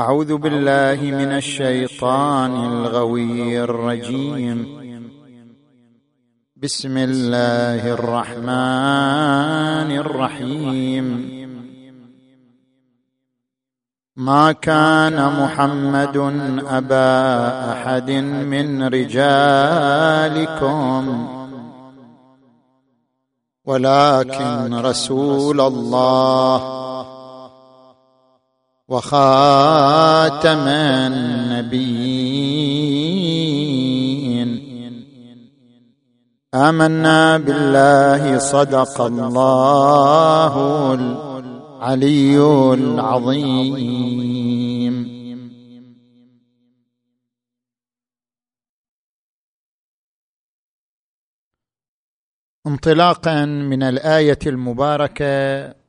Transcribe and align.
أعوذ 0.00 0.36
بالله 0.36 1.02
من 1.02 1.32
الشيطان 1.32 2.72
الغوي 2.72 3.64
الرجيم. 3.64 4.80
بسم 6.56 6.96
الله 6.96 7.92
الرحمن 7.92 8.48
الرحيم. 9.98 11.30
ما 14.16 14.52
كان 14.52 15.42
محمد 15.42 16.16
أبا 16.68 17.12
أحد 17.72 18.10
من 18.10 18.82
رجالكم. 18.82 19.98
ولكن 23.64 24.74
رسول 24.74 25.60
الله. 25.60 26.79
وخاتم 28.90 30.68
النبيين. 30.68 32.10
آمنا 36.54 37.38
بالله 37.38 38.38
صدق 38.38 39.00
الله 39.00 40.54
العلي 40.94 42.38
العظيم. 42.74 43.90
انطلاقا 52.66 53.44
من 53.44 53.82
الآية 53.82 54.38
المباركة 54.46 55.79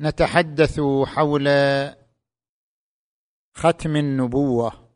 نتحدث 0.00 0.80
حول 1.06 1.48
ختم 3.54 3.96
النبوة. 3.96 4.86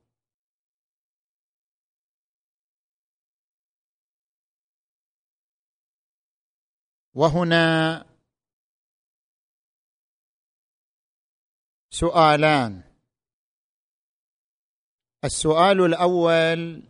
وهنا 7.14 8.06
سؤالان. 11.90 12.82
السؤال 15.24 15.80
الأول 15.84 16.82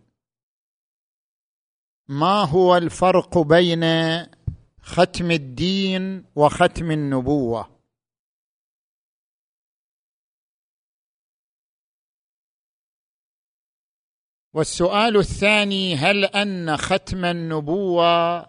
ما 2.09 2.45
هو 2.45 2.77
الفرق 2.77 3.39
بين 3.39 3.85
ختم 4.83 5.31
الدين 5.31 6.25
وختم 6.37 6.91
النبوة؟ 6.91 7.80
والسؤال 14.55 15.17
الثاني 15.17 15.95
هل 15.95 16.25
أن 16.25 16.77
ختم 16.77 17.25
النبوة 17.25 18.41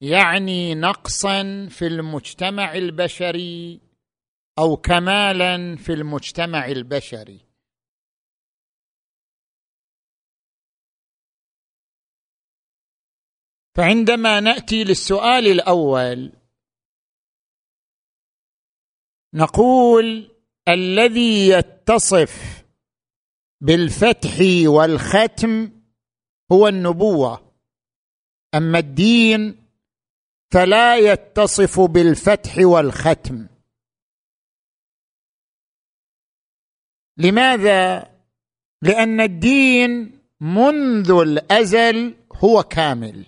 يعني 0.00 0.74
نقصا 0.74 1.66
في 1.70 1.86
المجتمع 1.86 2.74
البشري 2.74 3.80
أو 4.58 4.76
كمالا 4.76 5.76
في 5.76 5.92
المجتمع 5.92 6.66
البشري؟ 6.66 7.40
فعندما 13.76 14.40
نأتي 14.40 14.84
للسؤال 14.84 15.46
الأول 15.46 16.32
نقول 19.34 20.36
الذي 20.68 21.48
يتصف 21.48 22.57
بالفتح 23.60 24.38
والختم 24.66 25.70
هو 26.52 26.68
النبوة. 26.68 27.52
أما 28.54 28.78
الدين 28.78 29.66
فلا 30.52 30.96
يتصف 30.96 31.80
بالفتح 31.80 32.58
والختم. 32.58 33.46
لماذا؟ 37.16 38.10
لأن 38.82 39.20
الدين 39.20 40.20
منذ 40.40 41.10
الأزل 41.10 42.14
هو 42.44 42.62
كامل. 42.62 43.26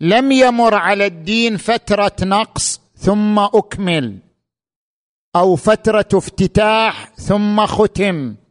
لم 0.00 0.32
يمر 0.32 0.74
على 0.74 1.06
الدين 1.06 1.56
فترة 1.56 2.16
نقص 2.22 2.80
ثم 2.94 3.38
أكمل 3.38 4.18
أو 5.36 5.56
فترة 5.56 6.08
افتتاح 6.14 7.14
ثم 7.14 7.66
ختم. 7.66 8.41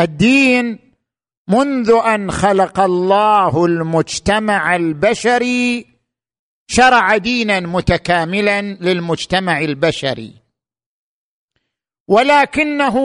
الدين 0.00 0.78
منذ 1.48 1.92
أن 2.06 2.30
خلق 2.30 2.80
الله 2.80 3.64
المجتمع 3.64 4.76
البشري 4.76 5.86
شرع 6.70 7.16
دينا 7.16 7.60
متكاملا 7.60 8.62
للمجتمع 8.62 9.60
البشري. 9.60 10.32
ولكنه 12.08 12.98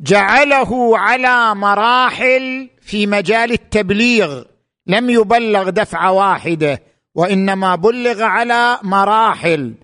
جعله 0.00 0.98
على 0.98 1.54
مراحل 1.54 2.70
في 2.80 3.06
مجال 3.06 3.52
التبليغ 3.52 4.44
لم 4.86 5.10
يبلغ 5.10 5.70
دفعة 5.70 6.12
واحدة 6.12 6.82
وإنما 7.14 7.74
بلغ 7.74 8.22
على 8.22 8.78
مراحل 8.82 9.74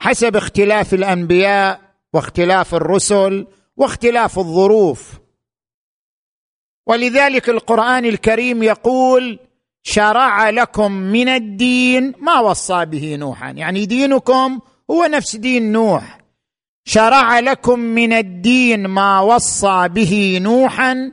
حسب 0.00 0.36
اختلاف 0.36 0.94
الأنبياء 0.94 1.80
واختلاف 2.12 2.74
الرسل 2.74 3.46
واختلاف 3.76 4.38
الظروف. 4.38 5.12
ولذلك 6.86 7.48
القرآن 7.48 8.04
الكريم 8.04 8.62
يقول 8.62 9.38
شرع 9.82 10.50
لكم 10.50 10.92
من 10.92 11.28
الدين 11.28 12.14
ما 12.20 12.40
وصى 12.40 12.84
به 12.84 13.16
نوحا. 13.16 13.50
يعني 13.50 13.86
دينكم 13.86 14.60
هو 14.90 15.04
نفس 15.04 15.36
دين 15.36 15.72
نوح. 15.72 16.18
شرع 16.84 17.38
لكم 17.38 17.78
من 17.78 18.12
الدين 18.12 18.86
ما 18.86 19.20
وصى 19.20 19.88
به 19.88 20.38
نوحا 20.42 21.12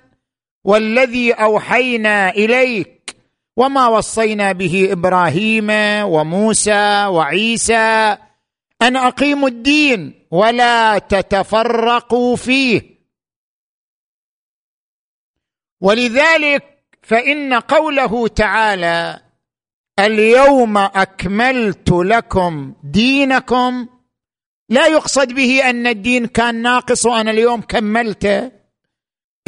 والذي 0.63 1.31
أوحينا 1.33 2.29
إليك 2.29 3.15
وما 3.57 3.87
وصينا 3.87 4.51
به 4.51 4.91
إبراهيم 4.91 5.69
وموسى 6.03 7.05
وعيسى 7.05 8.17
أن 8.83 8.95
أقيموا 8.95 9.49
الدين 9.49 10.27
ولا 10.31 10.97
تتفرقوا 10.97 12.35
فيه. 12.35 12.81
ولذلك 15.81 16.63
فإن 17.01 17.53
قوله 17.53 18.27
تعالى 18.27 19.21
اليوم 19.99 20.77
أكملت 20.77 21.89
لكم 21.91 22.73
دينكم 22.83 23.87
لا 24.69 24.87
يقصد 24.87 25.33
به 25.33 25.69
أن 25.69 25.87
الدين 25.87 26.25
كان 26.25 26.61
ناقص 26.61 27.05
وأنا 27.05 27.31
اليوم 27.31 27.61
كملته. 27.61 28.51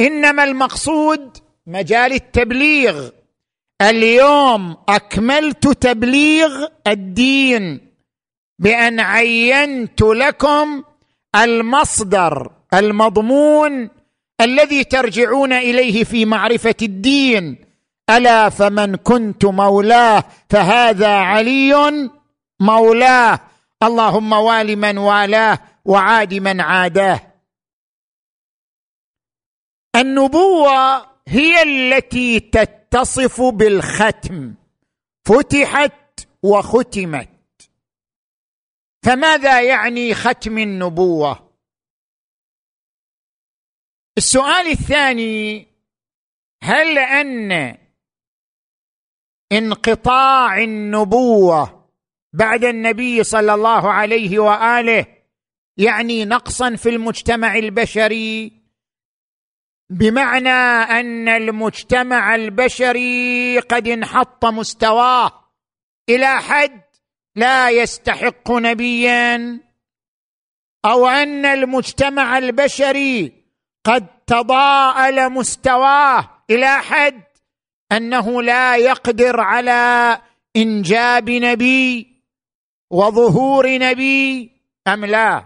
إنما 0.00 0.44
المقصود 0.44 1.38
مجال 1.66 2.12
التبليغ. 2.12 3.10
اليوم 3.82 4.76
أكملت 4.88 5.68
تبليغ 5.68 6.66
الدين. 6.86 7.85
بأن 8.58 9.00
عينت 9.00 10.02
لكم 10.02 10.84
المصدر 11.36 12.50
المضمون 12.74 13.90
الذي 14.40 14.84
ترجعون 14.84 15.52
إليه 15.52 16.04
في 16.04 16.24
معرفة 16.24 16.74
الدين. 16.82 17.66
ألا 18.10 18.48
فمن 18.48 18.96
كنت 18.96 19.44
مولاه 19.44 20.24
فهذا 20.50 21.16
علي 21.16 22.10
مولاه. 22.60 23.40
اللهم 23.82 24.32
وال 24.32 24.76
من 24.76 24.98
والاه 24.98 25.58
وعاد 25.84 26.34
من 26.34 26.60
عاداه. 26.60 27.20
النبوة 29.96 31.06
هي 31.28 31.62
التي 31.62 32.40
تتصف 32.40 33.40
بالختم. 33.40 34.54
فتحت 35.24 36.20
وختمت. 36.42 37.35
فماذا 39.06 39.62
يعني 39.62 40.14
ختم 40.14 40.58
النبوة؟ 40.58 41.52
السؤال 44.18 44.66
الثاني 44.66 45.66
هل 46.62 46.98
أن 46.98 47.76
انقطاع 49.52 50.58
النبوة 50.58 51.90
بعد 52.32 52.64
النبي 52.64 53.24
صلى 53.24 53.54
الله 53.54 53.92
عليه 53.92 54.38
وآله 54.38 55.06
يعني 55.76 56.24
نقصا 56.24 56.76
في 56.76 56.88
المجتمع 56.88 57.56
البشري؟ 57.56 58.52
بمعنى 59.90 60.48
أن 61.00 61.28
المجتمع 61.28 62.34
البشري 62.34 63.58
قد 63.58 63.88
انحط 63.88 64.44
مستواه 64.44 65.52
إلى 66.08 66.26
حد 66.26 66.85
لا 67.36 67.70
يستحق 67.70 68.50
نبيا 68.52 69.60
أو 70.84 71.06
أن 71.06 71.44
المجتمع 71.44 72.38
البشري 72.38 73.32
قد 73.84 74.06
تضاءل 74.26 75.32
مستواه 75.32 76.44
إلى 76.50 76.78
حد 76.78 77.22
أنه 77.92 78.42
لا 78.42 78.76
يقدر 78.76 79.40
على 79.40 80.20
إنجاب 80.56 81.30
نبي 81.30 82.16
وظهور 82.90 83.78
نبي 83.78 84.50
أم 84.88 85.04
لا؟ 85.04 85.44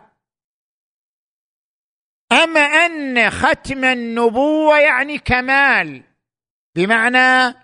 اما 2.33 2.61
أن 2.61 3.31
ختم 3.31 3.85
النبوة 3.85 4.79
يعني 4.79 5.19
كمال؟ 5.19 6.03
بمعنى 6.75 7.55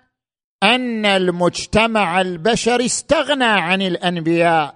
أن 0.63 1.07
المجتمع 1.07 2.21
البشري 2.21 2.87
استغنى 2.87 3.45
عن 3.45 3.83
الأنبياء. 3.83 4.75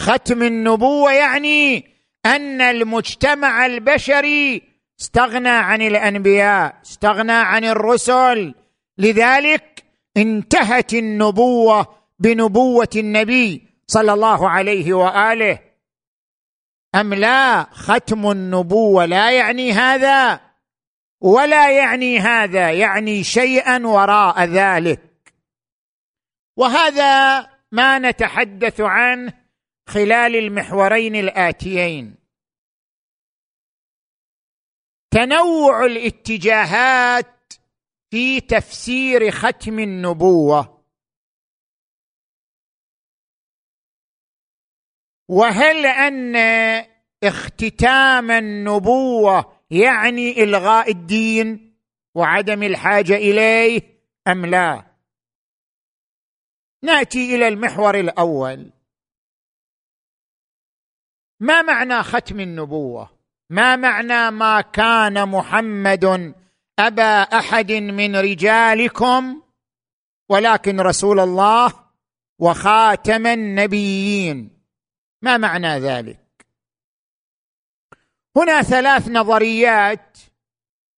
ختم 0.00 0.42
النبوة 0.42 1.12
يعني 1.12 1.84
أن 2.26 2.60
المجتمع 2.60 3.66
البشري 3.66 4.62
استغنى 5.00 5.48
عن 5.48 5.82
الأنبياء 5.82 6.80
استغنى 6.82 7.32
عن 7.32 7.64
الرسل. 7.64 8.54
لذلك 8.98 9.84
انتهت 10.16 10.94
النبوة 10.94 11.86
بنبوة 12.18 12.88
النبي 12.96 13.68
صلى 13.86 14.12
الله 14.12 14.48
عليه 14.48 14.94
وآله. 14.94 15.58
أم 16.94 17.14
لا؟ 17.14 17.62
ختم 17.62 18.30
النبوة 18.30 19.04
لا 19.04 19.30
يعني 19.30 19.72
هذا. 19.72 20.40
ولا 21.24 21.78
يعني 21.78 22.18
هذا 22.18 22.72
يعني 22.72 23.24
شيئا 23.24 23.86
وراء 23.86 24.44
ذلك. 24.44 25.34
وهذا 26.56 27.40
ما 27.72 27.98
نتحدث 27.98 28.80
عنه 28.80 29.32
خلال 29.88 30.36
المحورين 30.36 31.16
الآتيين. 31.16 32.16
تنوع 35.10 35.84
الاتجاهات 35.84 37.52
في 38.10 38.40
تفسير 38.40 39.30
ختم 39.30 39.78
النبوة. 39.78 40.84
وهل 45.28 45.86
أن 45.86 46.36
اختتام 47.24 48.30
النبوة 48.30 49.63
يعني 49.74 50.42
إلغاء 50.42 50.90
الدين 50.90 51.74
وعدم 52.14 52.62
الحاجة 52.62 53.16
إليه 53.16 53.82
أم 54.28 54.46
لا؟ 54.46 54.84
نأتي 56.82 57.34
إلى 57.34 57.48
المحور 57.48 57.94
الأول. 58.00 58.72
ما 61.40 61.62
معنى 61.62 62.02
ختم 62.02 62.40
النبوة؟ 62.40 63.10
ما 63.50 63.76
معنى 63.76 64.30
ما 64.30 64.60
كان 64.60 65.28
محمد 65.28 66.34
أبا 66.78 67.22
أحد 67.22 67.72
من 67.72 68.16
رجالكم 68.16 69.42
ولكن 70.28 70.80
رسول 70.80 71.20
الله 71.20 71.72
وخاتم 72.38 73.26
النبيين؟ 73.26 74.50
ما 75.22 75.36
معنى 75.36 75.78
ذلك؟ 75.78 76.23
هنا 78.36 78.62
ثلاث 78.62 79.08
نظريات. 79.08 80.18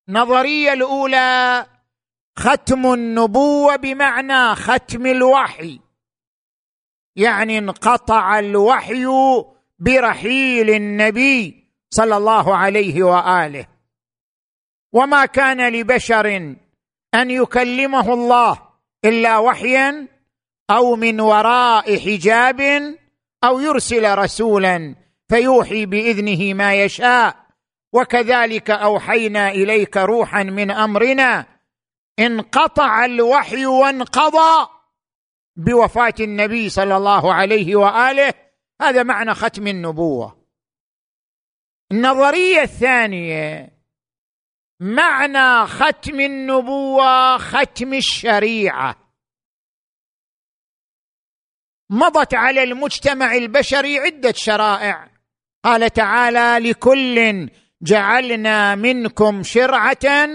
النظريه 0.09 0.73
الأولى 0.73 1.65
ختم 2.37 2.93
النبوة 2.93 3.75
بمعنى 3.75 4.55
ختم 4.55 5.05
الوحي. 5.05 5.79
يعني 7.15 7.57
انقطع 7.57 8.39
الوحي 8.39 9.05
برحيل 9.79 10.69
النبي 10.69 11.67
صلى 11.89 12.17
الله 12.17 12.57
عليه 12.57 13.03
وآله. 13.03 13.67
وما 14.93 15.25
كان 15.25 15.73
لبشر 15.73 16.55
أن 17.15 17.31
يكلمه 17.31 18.13
الله 18.13 18.61
إلا 19.05 19.37
وحيا 19.37 20.07
أو 20.69 20.95
من 20.95 21.19
وراء 21.21 21.99
حجاب 21.99 22.61
أو 23.43 23.59
يرسل 23.59 24.17
رسولا. 24.17 25.06
فيوحي 25.29 25.85
بإذنه 25.85 26.53
ما 26.53 26.75
يشاء. 26.83 27.47
وكذلك 27.93 28.69
أوحينا 28.69 29.49
إليك 29.49 29.97
روحا 29.97 30.43
من 30.43 30.71
أمرنا 30.71 31.45
انقطع 32.19 33.05
الوحي 33.05 33.65
وانقضى 33.65 34.69
بوفاة 35.55 36.13
النبي 36.19 36.69
صلى 36.69 36.97
الله 36.97 37.33
عليه 37.33 37.75
وآله. 37.75 38.33
هذا 38.81 39.03
معنى 39.03 39.33
ختم 39.33 39.67
النبوة. 39.67 40.47
النظرية 41.91 42.61
الثانية 42.61 43.77
معنى 44.79 45.67
ختم 45.67 46.19
النبوة 46.19 47.37
ختم 47.37 47.93
الشريعة. 47.93 48.95
مضت 51.89 52.33
على 52.33 52.63
المجتمع 52.63 53.35
البشري 53.35 53.99
عدة 53.99 54.33
شرائع. 54.35 55.16
قال 55.67 55.93
تعالى 55.93 56.69
لكل 56.69 57.49
جعلنا 57.81 58.75
منكم 58.75 59.43
شرعة 59.43 60.29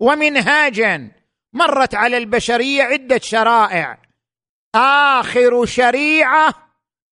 ومنهاجا. 0.00 1.10
مرت 1.52 1.94
على 1.94 2.16
البشرية 2.18 2.82
عدة 2.82 3.18
شرائع. 3.18 3.98
آخر 4.74 5.64
شريعة 5.64 6.54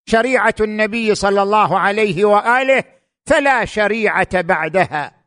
شريعة 0.08 0.54
النبي 0.60 1.14
صلى 1.14 1.42
الله 1.42 1.78
عليه 1.78 2.24
وآله 2.24 2.84
فلا 3.26 3.64
شريعة 3.64 4.40
بعدها. 4.40 5.24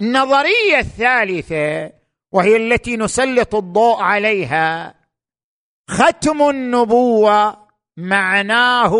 النظرية 0.00 0.78
الثالثة 0.78 1.92
وهي 2.32 2.56
التي 2.56 2.96
نسلط 2.96 3.54
الضوء 3.54 4.02
عليها 4.02 4.94
ختم 5.90 6.48
النبوة 6.48 7.68
معناه 7.96 8.92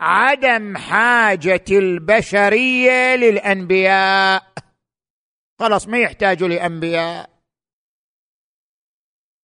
عدم 0.00 0.76
حاجة 0.76 1.64
البشرية 1.70 3.16
للأنبياء. 3.16 4.54
خلاص 5.60 5.88
ما 5.88 5.98
يحتاجوا 5.98 6.48
لأنبياء. 6.48 7.30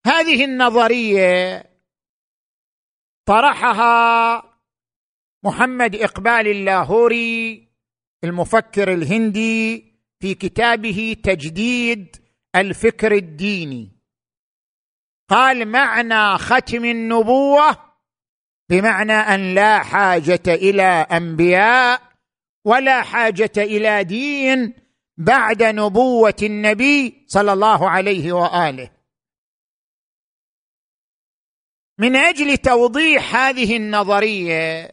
هذه 0.07 0.45
النظرية 0.45 1.63
طرحها 3.27 4.43
محمد 5.45 5.97
إقبال 5.97 6.49
اللاهوري 6.49 7.69
المفكر 8.25 8.93
الهندي 8.93 9.85
في 10.21 10.35
كتابه 10.35 11.17
تجديد 11.25 12.17
الفكر 12.57 13.13
الديني. 13.13 13.93
قال 15.31 15.69
معنى 15.69 16.39
ختم 16.39 16.85
النبوة 16.85 17.86
بمعنى 18.71 19.13
أن 19.13 19.55
لا 19.55 19.83
حاجة 19.83 20.43
إلى 20.47 20.83
أنبياء 20.83 22.03
ولا 22.65 23.03
حاجة 23.03 23.53
إلى 23.57 24.05
دين 24.05 24.75
بعد 25.17 25.63
نبوة 25.63 26.37
النبي 26.43 27.25
صلى 27.29 27.53
الله 27.53 27.91
عليه 27.91 28.33
وآله. 28.33 28.91
من 31.99 32.17
أجل 32.17 32.57
توضيح 32.57 33.35
هذه 33.37 33.77
النظرية 33.77 34.93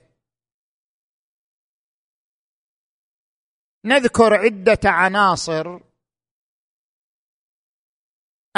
نذكر 3.85 4.33
عدة 4.33 4.79
عناصر. 4.85 5.79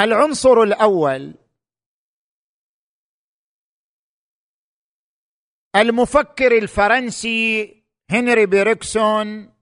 العنصر 0.00 0.62
الأول 0.62 1.34
المفكر 5.76 6.58
الفرنسي 6.58 7.74
هنري 8.10 8.46
بيركسون 8.46 9.52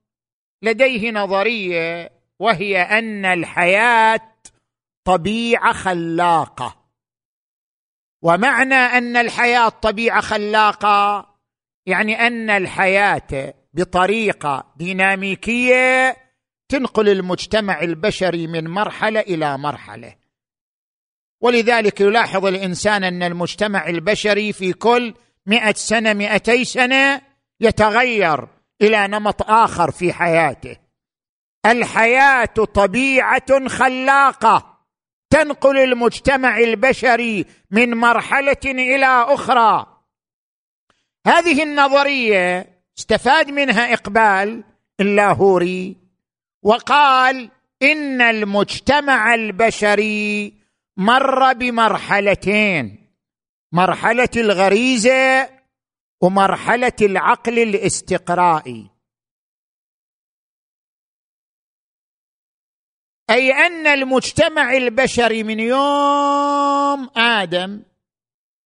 لديه 0.63 1.11
نظرية 1.11 2.11
وهي 2.39 2.83
أن 2.83 3.25
الحياة 3.25 4.21
طبيعة 5.05 5.73
خلاقة. 5.73 6.85
ومعنى 8.23 8.75
أن 8.75 9.17
الحياة 9.17 9.69
طبيعة 9.69 10.21
خلاقة 10.21 11.29
يعني 11.87 12.27
أن 12.27 12.51
الحياة 12.51 13.55
بطريقة 13.75 14.73
ديناميكية 14.77 16.17
تنقل 16.69 17.09
المجتمع 17.09 17.81
البشري 17.81 18.47
من 18.47 18.69
مرحلة 18.69 19.21
إلى 19.21 19.59
مرحلة. 19.59 20.17
ولذلك 21.41 22.01
يلاحظ 22.01 22.47
الإنسان 22.47 23.05
أن 23.05 23.23
المجتمع 23.23 23.89
البشري 23.89 24.53
في 24.53 24.73
كل 24.73 25.15
مئة 25.47 25.75
سنة 25.75 26.13
مئتي 26.13 26.65
سنة 26.65 27.21
يتغير 27.61 28.49
إلى 28.83 29.09
نمط 29.09 29.51
آخر 29.51 29.91
في 29.91 30.13
حياته. 30.13 30.77
الحياة 31.67 32.45
طبيعة 32.75 33.69
خلاقة 33.69 34.75
تنقل 35.31 35.79
المجتمع 35.79 36.59
البشري 36.59 37.47
من 37.71 37.95
مرحلة 37.95 38.65
إلى 38.65 39.07
أخرى. 39.07 39.87
هذه 41.27 41.63
النظرية 41.63 42.75
استفاد 42.99 43.51
منها 43.51 43.93
إقبال 43.93 44.65
اللاهوري 45.01 45.97
وقال 46.63 47.51
إن 47.83 48.21
المجتمع 48.21 49.35
البشري 49.35 50.55
مر 50.97 51.53
بمرحلتين. 51.53 53.04
مرحلة 53.75 54.29
الغريزة 54.37 55.51
ومرحلة 56.21 56.93
العقل 57.01 57.59
الاستقرائي 57.59 58.91
أي 63.31 63.53
أن 63.53 63.87
المجتمع 63.87 64.73
البشري 64.73 65.43
من 65.43 65.61
يوم 65.61 67.11
آدم 67.17 67.83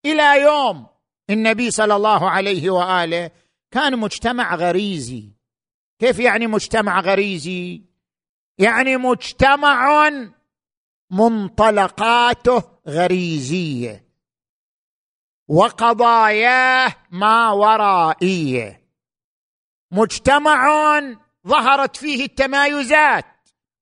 إلى 0.04 0.42
يوم 0.42 0.86
النبي 1.30 1.70
صلى 1.70 1.96
الله 1.96 2.30
عليه 2.30 2.70
وآله 2.70 3.30
كان 3.70 3.98
مجتمع 3.98 4.54
غريزي. 4.54 5.32
كيف 5.98 6.18
يعني 6.18 6.46
مجتمع 6.46 7.00
غريزي؟ 7.00 7.82
يعني 8.58 8.96
مجتمع 8.96 10.10
منطلقاته 11.10 12.62
غريزية. 12.88 14.07
وقضاياه 15.48 16.94
ما 17.10 17.50
ورائيه. 17.50 18.88
مجتمع 19.90 21.00
ظهرت 21.46 21.96
فيه 21.96 22.24
التمايزات 22.24 23.24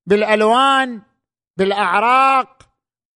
بالألوان 0.05 1.01
بالأعراق 1.57 2.69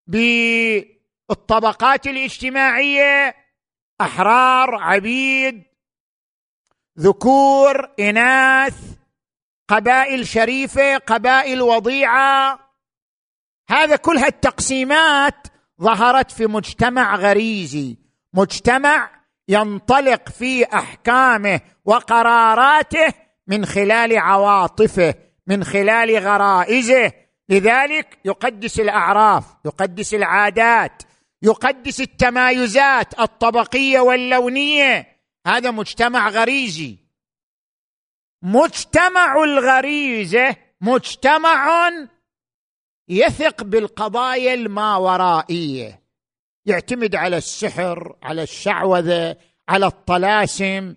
بالطبقات 0.07 2.07
الاجتماعية 2.07 3.35
أحرار 4.01 4.75
عبيد 4.75 5.63
ذكور 6.99 7.91
إناث 7.99 8.77
قبائل 9.67 10.27
شريفة 10.27 10.97
قبائل 10.97 11.61
وضيعة. 11.61 12.59
هذا 13.69 13.95
كل 13.95 14.17
هالتقسيمات 14.17 15.47
ظهرت 15.81 16.31
في 16.31 16.47
مجتمع 16.47 17.15
غريزي. 17.15 18.00
مجتمع 18.33 19.09
ينطلق 19.47 20.29
في 20.29 20.65
أحكامه 20.65 21.61
وقراراته 21.85 23.13
من 23.47 23.65
خلال 23.65 24.17
عواطفه 24.17 25.15
من 25.47 25.63
خلال 25.63 26.17
غرائزه. 26.17 27.11
لذلك 27.49 28.19
يقدس 28.25 28.79
الأعراف 28.79 29.45
يقدس 29.65 30.13
العادات 30.13 31.03
يقدس 31.41 32.01
التمايزات 32.01 33.19
الطبقية 33.19 33.99
واللونية. 33.99 35.17
هذا 35.47 35.71
مجتمع 35.71 36.29
غريزي. 36.29 36.97
مجتمع 38.41 39.43
الغريزة 39.43 40.55
مجتمع 40.81 41.89
يثق 43.09 43.63
بالقضايا 43.63 44.53
الماورائية. 44.53 46.00
يعتمد 46.65 47.15
على 47.15 47.37
السحر 47.37 48.15
على 48.23 48.43
الشعوذة 48.43 49.37
على 49.69 49.85
الطلاسم. 49.85 50.95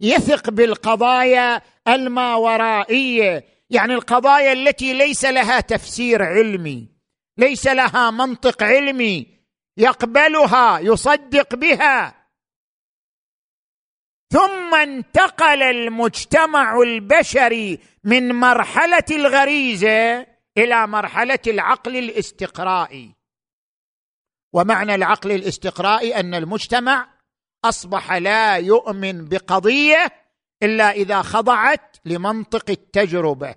يثق 0.00 0.50
بالقضايا 0.50 1.62
الماورائيه 1.88 3.44
يعني 3.70 3.94
القضايا 3.94 4.52
التي 4.52 4.92
ليس 4.94 5.24
لها 5.24 5.60
تفسير 5.60 6.22
علمي 6.22 6.88
ليس 7.38 7.66
لها 7.66 8.10
منطق 8.10 8.62
علمي. 8.62 9.26
يقبلها 9.76 10.78
يصدق 10.78 11.54
بها. 11.54 12.26
ثم 14.32 14.74
انتقل 14.74 15.62
المجتمع 15.62 16.80
البشري 16.80 17.78
من 18.04 18.34
مرحلة 18.34 19.04
الغريزة 19.10 20.26
إلى 20.58 20.86
مرحلة 20.86 21.38
العقل 21.46 21.96
الاستقرائي. 21.96 23.15
ومعنى 24.56 24.94
العقل 24.94 25.32
الاستقرائي 25.32 26.20
أن 26.20 26.34
المجتمع 26.34 27.08
أصبح 27.64 28.12
لا 28.12 28.56
يؤمن 28.56 29.24
بقضية 29.24 30.06
إلا 30.62 30.90
إذا 30.90 31.22
خضعت 31.22 31.96
لمنطق 32.04 32.70
التجربة. 32.70 33.54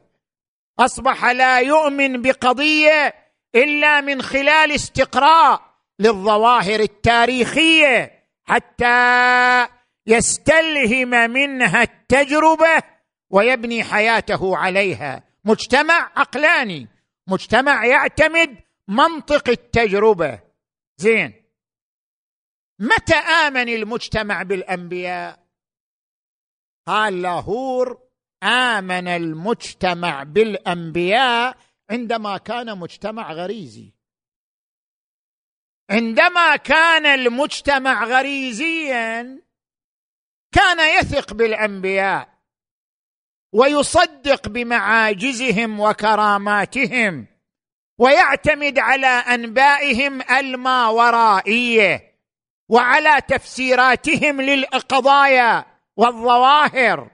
أصبح 0.79 1.25
لا 1.25 1.60
يؤمن 1.60 2.22
بقضية 2.22 3.13
إلا 3.56 4.01
من 4.01 4.22
خلال 4.22 4.72
استقراء 4.72 5.62
للظواهر 6.00 6.79
التاريخية 6.79 8.25
حتى 8.46 9.68
يستلهم 10.08 11.10
منها 11.10 11.82
التجربة 11.82 12.82
ويبني 13.29 13.84
حياته 13.84 14.58
عليها. 14.58 15.24
مجتمع 15.46 16.12
عقلاني 16.15 16.88
مجتمع 17.27 17.86
يعتمد 17.86 18.58
منطق 18.88 19.50
التجربة. 19.50 20.49
زين. 21.00 21.44
متى 22.79 23.15
آمن 23.15 23.70
المجتمع 23.70 24.44
بالأنبياء؟ 24.44 25.46
قال 26.88 27.22
لاهور 27.22 28.10
آمن 28.44 29.08
المجتمع 29.08 30.24
بالأنبياء 30.24 31.58
عندما 31.89 32.38
كان 32.38 32.77
مجتمع 32.77 33.34
غريزي. 33.34 33.94
عندما 35.89 36.56
كان 36.56 37.06
المجتمع 37.06 38.03
غريزيا 38.03 39.41
كان 40.51 41.00
يثق 41.00 41.34
بالأنبياء 41.34 42.39
ويصدق 43.53 44.48
بمعاجزهم 44.48 45.79
وكراماتهم. 45.79 47.27
ويعتمد 48.00 48.79
على 48.79 49.08
أنبائهم 49.08 50.22
الماورائية 50.22 52.15
وعلى 52.70 53.22
تفسيراتهم 53.27 54.41
للقضايا 54.41 55.65
والظواهر. 55.98 57.12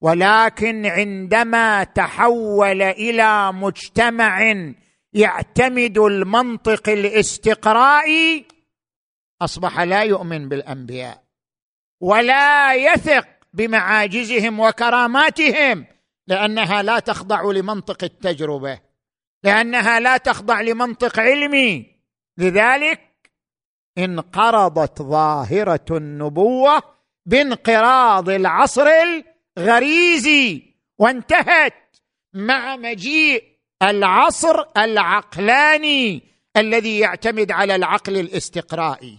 ولكن 0.00 0.86
عندما 0.86 1.84
تحول 1.84 2.82
إلى 2.82 3.52
مجتمع 3.52 4.54
يعتمد 5.12 5.98
المنطق 5.98 6.88
الاستقرائي 6.88 8.44
أصبح 9.42 9.80
لا 9.80 10.02
يؤمن 10.02 10.48
بالأنبياء 10.48 11.22
ولا 12.00 12.74
يثق 12.74 13.28
بمعاجزهم 13.52 14.60
وكراماتهم 14.60 15.86
لأنها 16.26 16.82
لا 16.82 16.98
تخضع 16.98 17.42
لمنطق 17.42 18.04
التجربة. 18.04 18.91
لأنها 19.44 20.00
لا 20.00 20.16
تخضع 20.16 20.60
لمنطق 20.60 21.20
علمي. 21.20 22.00
لذلك 22.38 23.32
انقرضت 23.98 25.02
ظاهرة 25.02 25.86
النبوة 25.90 26.82
بانقراض 27.26 28.28
العصر 28.28 28.86
الغريزي 29.58 30.74
وانتهت 30.98 31.96
مع 32.34 32.76
مجيء 32.76 33.58
العصر 33.82 34.64
العقلاني 34.76 36.22
الذي 36.56 36.98
يعتمد 36.98 37.50
على 37.50 37.74
العقل 37.74 38.16
الاستقرائي. 38.16 39.18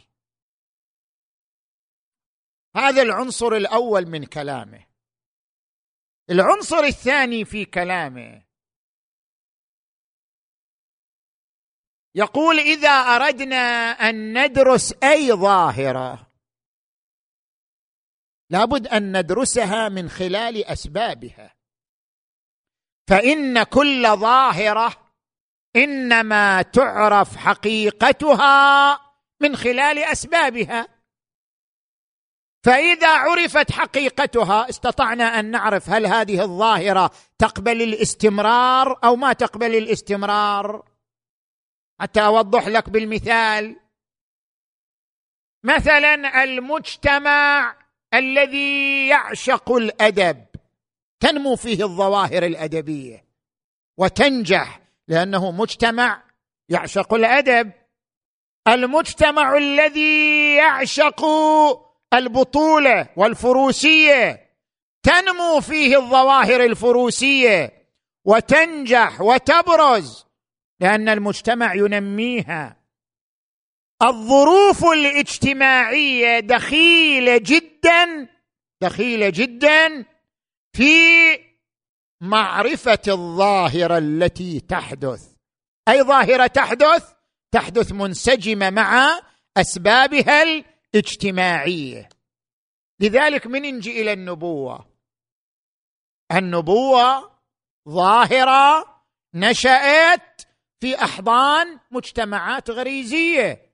هذا 2.76 3.02
العنصر 3.02 3.48
الأول 3.48 4.06
من 4.06 4.26
كلامه. 4.26 4.86
العنصر 6.30 6.80
الثاني 6.80 7.46
في 7.46 7.66
كلامه 7.66 8.42
يقول 12.16 12.60
إذا 12.60 12.90
أردنا 12.90 13.92
أن 13.92 14.46
ندرس 14.46 14.94
أي 15.04 15.34
ظاهرة 15.34 16.34
لابد 18.50 18.88
أن 18.88 19.18
ندرسها 19.18 19.90
من 19.90 20.10
خلال 20.10 20.66
أسبابها. 20.66 21.56
فإن 23.10 23.64
كل 23.64 24.08
ظاهرة 24.18 25.14
إنما 25.76 26.62
تعرف 26.62 27.36
حقيقتها 27.36 29.00
من 29.42 29.56
خلال 29.56 30.00
أسبابها. 30.00 30.88
فإذا 32.66 33.18
عرفت 33.18 33.72
حقيقتها 33.72 34.70
استطعنا 34.70 35.40
أن 35.40 35.52
نعرف 35.52 35.90
هل 35.90 36.06
هذه 36.06 36.42
الظاهرة 36.42 37.12
تقبل 37.38 37.82
الاستمرار 37.82 39.00
أو 39.04 39.16
ما 39.16 39.34
تقبل 39.34 39.76
الاستمرار. 39.76 40.93
حتى 42.04 42.26
أوضح 42.26 42.68
لك 42.68 42.90
بالمثال. 42.90 43.76
مثلا 45.64 46.44
المجتمع 46.44 47.76
الذي 48.14 49.08
يعشق 49.08 49.72
الأدب 49.72 50.46
تنمو 51.20 51.56
فيه 51.56 51.84
الظواهر 51.84 52.46
الأدبية 52.46 53.26
وتنجح 53.98 54.82
لأنه 55.08 55.52
مجتمع 55.52 56.24
يعشق 56.70 57.14
الأدب. 57.14 57.72
المجتمع 58.68 59.58
الذي 59.58 60.56
يعشق 60.56 61.26
البطولة 62.14 63.10
والفروسية 63.16 64.50
تنمو 65.04 65.62
فيه 65.62 65.98
الظواهر 65.98 66.64
الفروسية 66.64 67.88
وتنجح 68.26 69.22
وتبرز 69.22 70.23
لأن 70.84 71.10
المجتمع 71.10 71.74
ينميها. 71.76 72.84
الظروف 74.02 74.86
الاجتماعية 74.86 76.40
دخيلة 76.40 77.38
جدا 77.38 78.30
دخيلة 78.82 79.30
جدا 79.30 80.06
في 80.76 80.94
معرفة 82.22 83.00
الظاهرة 83.08 83.98
التي 83.98 84.60
تحدث. 84.60 85.34
أي 85.88 86.04
ظاهرة 86.04 86.48
تحدث؟ 86.48 87.14
تحدث 87.52 87.92
منسجمة 87.92 88.70
مع 88.70 89.22
أسبابها 89.58 90.44
الاجتماعية. 90.44 92.10
لذلك 93.00 93.48
من 93.48 93.62
نجي 93.62 94.02
إلى 94.02 94.14
النبوة؟ 94.14 94.86
النبوة 96.32 97.32
ظاهرة 97.90 98.86
نشأت 99.34 100.53
في 100.84 101.04
أحضان 101.04 101.80
مجتمعات 101.92 102.70
غريزية. 102.70 103.72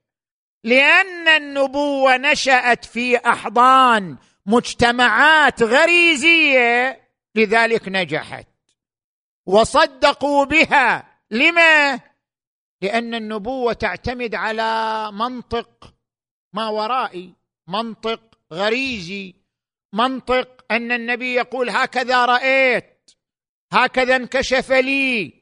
لأن 0.64 1.28
النبوة 1.28 2.18
نشأت 2.18 2.86
في 2.86 3.18
أحضان 3.18 4.18
مجتمعات 4.46 5.64
غريزية 5.64 7.02
لذلك 7.36 7.82
نجحت. 7.88 8.48
وصدقوا 9.46 10.46
بها. 10.46 11.20
لما؟ 11.32 12.00
لأن 12.82 13.14
النبوة 13.14 13.74
تعتمد 13.74 14.36
على 14.36 15.10
منطق 15.12 15.94
ما 16.54 16.70
ورائي 16.70 17.34
منطق 17.68 18.22
غريزي 18.54 19.36
منطق 19.94 20.66
أن 20.72 20.92
النبي 20.92 21.34
يقول 21.34 21.70
هكذا 21.70 22.26
رأيت 22.26 23.12
هكذا 23.74 24.16
انكشف 24.16 24.72
لي. 24.72 25.39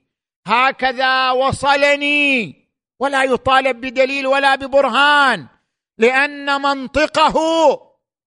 هكذا 0.47 1.31
وصلني. 1.31 2.55
ولا 2.99 3.23
يطالب 3.23 3.81
بدليل 3.81 4.27
ولا 4.27 4.55
ببرهان. 4.55 5.47
لأن 5.97 6.61
منطقه 6.61 7.37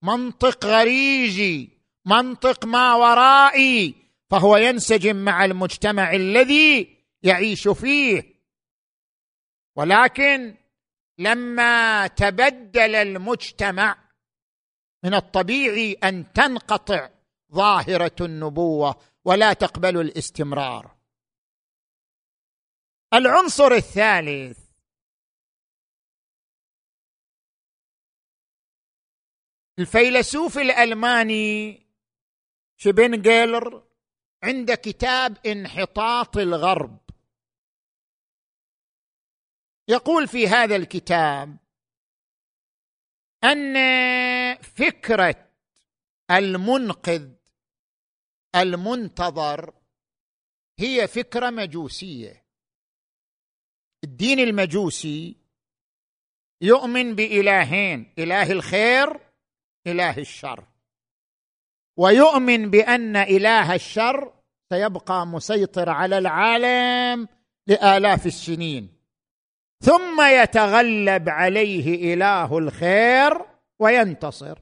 منطق 0.02 0.66
غريزي 0.66 1.68
منطق 2.06 2.64
ما 2.64 2.94
ورائي. 2.94 3.94
فهو 4.30 4.56
ينسجم 4.56 5.16
مع 5.16 5.44
المجتمع 5.44 6.12
الذي 6.12 6.96
يعيش 7.22 7.68
فيه. 7.68 8.34
ولكن 9.76 10.54
لما 11.18 12.06
تبدل 12.06 12.94
المجتمع 12.94 13.96
من 15.04 15.14
الطبيعي 15.14 15.92
أن 15.92 16.32
تنقطع 16.32 17.08
ظاهرة 17.54 18.16
النبوة 18.20 18.96
ولا 19.24 19.52
تقبل 19.52 20.00
الاستمرار. 20.00 20.99
العنصر 23.14 23.72
الثالث. 23.72 24.70
الفيلسوف 29.78 30.58
الألماني 30.58 31.86
شبنجلر 32.76 33.88
عنده 34.42 34.74
كتاب 34.74 35.46
انحطاط 35.46 36.36
الغرب. 36.36 36.98
يقول 39.88 40.28
في 40.28 40.48
هذا 40.48 40.76
الكتاب 40.76 41.58
أن 43.44 43.74
فكرة 44.62 45.50
المنقذ 46.30 47.32
المنتظر 48.54 49.74
هي 50.78 51.08
فكرة 51.08 51.50
مجوسية. 51.50 52.49
الدين 54.04 54.38
المجوسي 54.40 55.36
يؤمن 56.60 57.14
بإلهين 57.14 58.12
إله 58.18 58.52
الخير 58.52 59.20
إله 59.86 60.18
الشر. 60.18 60.64
ويؤمن 61.96 62.70
بأن 62.70 63.16
إله 63.16 63.74
الشر 63.74 64.32
سيبقى 64.70 65.26
مسيطر 65.26 65.88
على 65.88 66.18
العالم 66.18 67.28
لآلاف 67.66 68.26
السنين. 68.26 68.88
ثم 69.84 70.22
يتغلب 70.22 71.28
عليه 71.28 72.14
إله 72.14 72.58
الخير 72.58 73.46
وينتصر. 73.78 74.58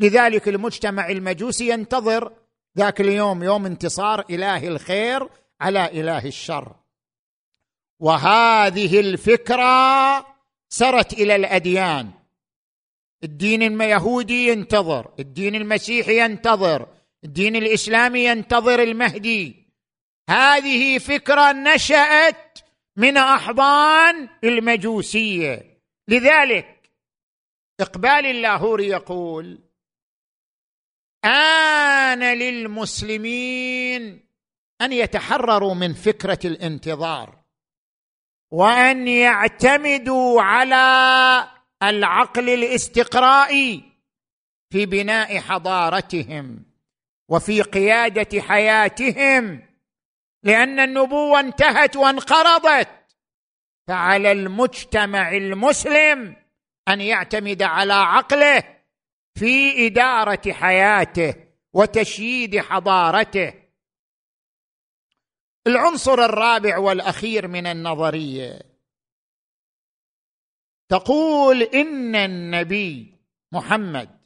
لذلك 0.00 0.48
المجتمع 0.48 1.08
المجوسي 1.08 1.68
ينتظر 1.68 2.32
ذاك 2.78 3.00
اليوم 3.00 3.42
يوم 3.42 3.66
انتصار 3.66 4.24
إله 4.30 4.68
الخير 4.68 5.28
على 5.60 6.00
إله 6.00 6.26
الشر. 6.26 6.81
وهذه 8.02 9.00
الفكرة 9.00 10.26
سرت 10.68 11.12
إلى 11.12 11.36
الأديان. 11.36 12.10
الدين 13.24 13.82
اليهودي 13.82 14.48
ينتظر 14.48 15.12
الدين 15.18 15.54
المسيحي 15.54 16.24
ينتظر 16.24 16.88
الدين 17.24 17.56
الإسلامي 17.56 18.24
ينتظر 18.24 18.82
المهدي. 18.82 19.56
هذه 20.30 20.98
فكرة 20.98 21.52
نشأت 21.52 22.58
من 22.96 23.16
أحضان 23.16 24.28
المجوسية. 24.44 25.78
لذلك 26.08 26.90
إقبال 27.80 28.26
اللاهوري 28.26 28.88
يقول 28.88 29.58
آن 31.24 32.38
للمسلمين 32.38 34.20
أن 34.80 34.92
يتحرروا 34.92 35.74
من 35.74 35.92
فكرة 35.94 36.38
الانتظار. 36.44 37.41
وأن 38.52 39.08
يعتمدوا 39.08 40.42
على 40.42 41.48
العقل 41.82 42.50
الاستقرائي 42.50 43.82
في 44.72 44.86
بناء 44.86 45.38
حضارتهم 45.38 46.64
وفي 47.28 47.62
قيادة 47.62 48.40
حياتهم. 48.40 49.62
لأن 50.42 50.80
النبوة 50.80 51.40
انتهت 51.40 51.96
وانقرضت. 51.96 52.88
فعلى 53.88 54.32
المجتمع 54.32 55.36
المسلم 55.36 56.36
أن 56.88 57.00
يعتمد 57.00 57.62
على 57.62 57.94
عقله 57.94 58.62
في 59.34 59.86
إدارة 59.86 60.52
حياته 60.52 61.34
وتشييد 61.72 62.58
حضارته. 62.58 63.61
العنصر 65.66 66.24
الرابع 66.24 66.78
والأخير 66.78 67.48
من 67.48 67.66
النظرية. 67.66 68.60
تقول 70.88 71.62
إن 71.62 72.16
النبي 72.16 73.18
محمد 73.52 74.22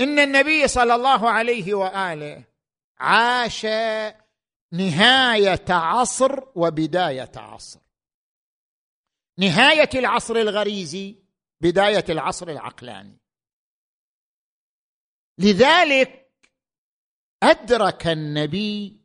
إن 0.00 0.18
النبي 0.18 0.68
صلى 0.68 0.94
الله 0.94 1.30
عليه 1.30 1.74
وآله 1.74 2.44
عاش 2.98 3.66
نهاية 4.72 5.64
عصر 5.68 6.40
وبداية 6.54 7.32
عصر. 7.36 7.80
نهاية 9.38 9.90
العصر 9.94 10.36
الغريزي 10.36 11.29
بداية 11.60 12.04
العصر 12.08 12.48
العقلاني. 12.48 13.18
لذلك 15.38 16.32
أدرك 17.42 18.06
النبي 18.06 19.00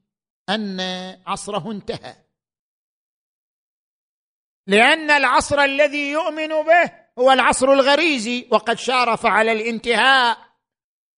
أن 0.50 0.80
عصره 1.28 1.72
انتهى. 1.72 2.16
لأن 4.68 5.12
العصر 5.12 5.60
الذي 5.60 6.12
يؤمن 6.12 6.48
به 6.48 6.92
هو 7.20 7.32
العصر 7.32 7.74
الغريزي 7.74 8.48
وقد 8.52 8.78
شارف 8.78 9.26
على 9.26 9.52
الانتهاء. 9.52 10.46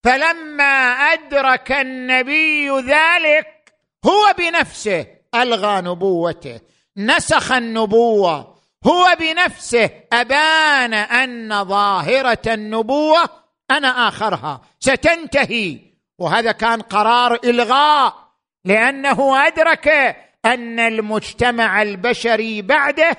فلما 0.04 0.93
أدرك 1.13 1.71
النبي 1.71 2.69
ذلك 2.69 3.73
هو 4.06 4.34
بنفسه 4.38 5.17
ألغى 5.36 5.82
نبوته 5.82 6.62
نسخ 6.97 7.52
النبوة 7.52 8.57
هو 8.86 9.18
بنفسه 9.20 9.90
أبان 10.13 10.94
أن 10.94 11.63
ظاهرة 11.63 12.42
النبوة 12.48 13.30
أنا 13.72 14.08
آخرها. 14.08 14.62
ستنتهي. 14.80 15.80
وهذا 16.20 16.52
كان 16.52 16.82
قرار 16.82 17.40
إلغاء 17.44 18.28
لأنه 18.66 19.48
أدرك 19.48 19.88
أن 20.46 20.80
المجتمع 20.80 21.82
البشري 21.82 22.62
بعده 22.62 23.18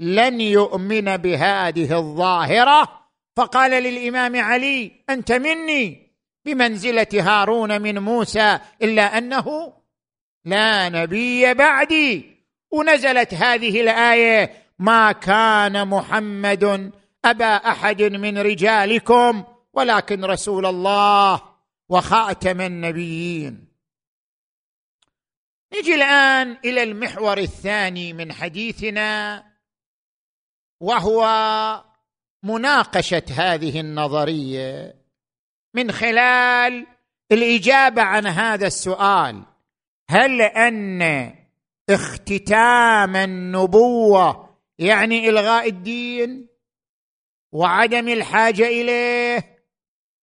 لن 0.00 0.40
يؤمن 0.40 1.16
بهذه 1.16 1.98
الظاهرة. 1.98 2.88
فقال 3.36 3.70
للإمام 3.70 4.40
علي 4.40 4.92
أنت 5.10 5.32
مني؟ 5.32 6.04
بمنزلة 6.44 7.06
هارون 7.14 7.82
من 7.82 7.98
موسى 7.98 8.58
إلا 8.82 9.18
أنه 9.18 9.72
لا 10.44 10.88
نبي 10.88 11.54
بعدي. 11.54 12.34
ونزلت 12.70 13.34
هذه 13.34 13.80
الآية 13.80 14.63
ما 14.78 15.12
كان 15.12 15.88
محمد 15.88 16.92
أبا 17.24 17.54
أحد 17.54 18.02
من 18.02 18.38
رجالكم 18.38 19.44
ولكن 19.72 20.24
رسول 20.24 20.66
الله 20.66 21.42
وخاتم 21.88 22.60
النبيين. 22.60 23.68
نجي 25.74 25.94
الآن 25.94 26.58
إلى 26.64 26.82
المحور 26.82 27.38
الثاني 27.38 28.12
من 28.12 28.32
حديثنا 28.32 29.44
وهو 30.80 31.24
مناقشة 32.42 33.22
هذه 33.36 33.80
النظرية 33.80 34.94
من 35.74 35.92
خلال 35.92 36.86
الإجابة 37.32 38.02
عن 38.02 38.26
هذا 38.26 38.66
السؤال. 38.66 39.42
هل 40.10 40.42
أن 40.42 41.02
اختتام 41.90 43.16
النبوة 43.16 44.43
يعني 44.78 45.28
إلغاء 45.28 45.68
الدين 45.68 46.48
وعدم 47.52 48.08
الحاجة 48.08 48.66
إليه 48.66 49.54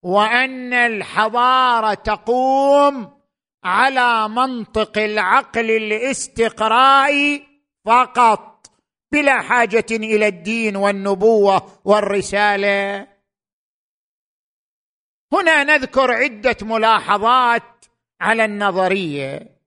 وأن 0.03 0.73
الحضارة 0.73 1.93
تقوم 1.93 3.21
على 3.63 4.29
منطق 4.29 4.97
العقل 4.97 5.71
الاستقرائي 5.71 7.47
فقط 7.85 8.67
بلا 9.11 9.41
حاجة 9.41 9.85
إلى 9.91 10.27
الدين 10.27 10.75
والنبوة 10.75 11.81
والرسالة. 11.85 13.07
هنا 15.33 15.63
نذكر 15.63 16.11
عدة 16.11 16.57
ملاحظات 16.61 17.85
على 18.21 18.45
النظرية. 18.45 19.57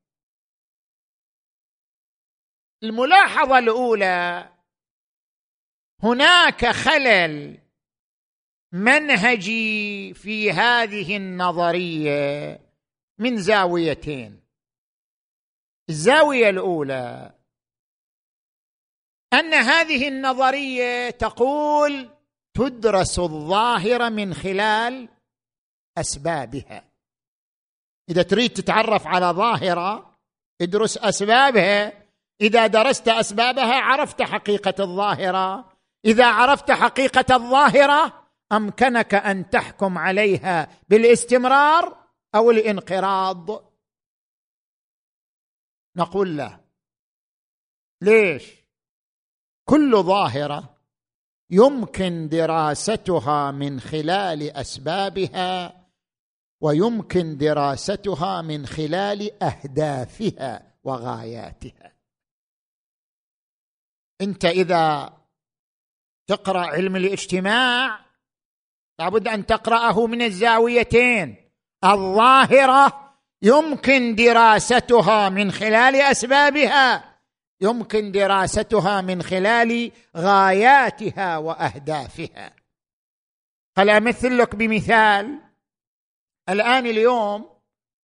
الملاحظة 2.82 3.58
الأولى 3.58 4.53
هناك 6.04 6.66
خلل 6.66 7.58
منهجي 8.72 10.14
في 10.14 10.52
هذه 10.52 11.16
النظرية 11.16 12.60
من 13.18 13.36
زاويتين. 13.36 14.40
الزاوية 15.88 16.50
الأولى 16.50 17.32
أن 19.32 19.54
هذه 19.54 20.08
النظرية 20.08 21.10
تقول 21.10 22.10
تدرس 22.54 23.18
الظاهره 23.18 24.08
من 24.08 24.34
خلال 24.34 25.08
أسبابها. 25.98 26.84
إذا 28.10 28.22
تريد 28.22 28.50
تتعرف 28.50 29.06
على 29.06 29.26
ظاهرة 29.26 30.16
ادرس 30.60 30.98
أسبابها. 30.98 32.04
إذا 32.40 32.66
درست 32.66 33.08
أسبابها 33.08 33.74
عرفت 33.74 34.22
حقيقة 34.22 34.74
الظاهرة. 34.84 35.73
إذا 36.04 36.26
عرفت 36.26 36.70
حقيقة 36.70 37.36
الظاهرة 37.36 38.30
أمكنك 38.52 39.14
أن 39.14 39.50
تحكم 39.50 39.98
عليها 39.98 40.68
بالاستمرار 40.88 42.08
أو 42.34 42.50
الانقراض. 42.50 43.74
نقول 45.96 46.36
له 46.36 46.60
ليش؟ 48.02 48.64
كل 49.68 50.02
ظاهرة 50.02 50.76
يمكن 51.50 52.28
دراستها 52.28 53.50
من 53.50 53.80
خلال 53.80 54.50
أسبابها 54.50 55.84
ويمكن 56.60 57.36
دراستها 57.36 58.42
من 58.42 58.66
خلال 58.66 59.42
أهدافها 59.42 60.74
وغاياتها. 60.84 61.96
أنت 64.20 64.44
إذا 64.44 65.12
تقرأ 66.26 66.66
علم 66.66 66.96
الاجتماع 66.96 68.00
لابد 68.98 69.28
أن 69.28 69.46
تقرأه 69.46 70.06
من 70.06 70.22
الزاويتين. 70.22 71.50
الظاهرة 71.84 73.14
يمكن 73.42 74.14
دراستها 74.14 75.28
من 75.28 75.52
خلال 75.52 75.96
أسبابها 75.96 77.14
يمكن 77.60 78.12
دراستها 78.12 79.00
من 79.00 79.22
خلال 79.22 79.92
غاياتها 80.16 81.38
وأهدافها. 81.38 82.56
هل 83.78 83.90
أمثل 83.90 84.38
لك 84.38 84.56
بمثال. 84.56 85.40
الآن 86.48 86.86
اليوم 86.86 87.54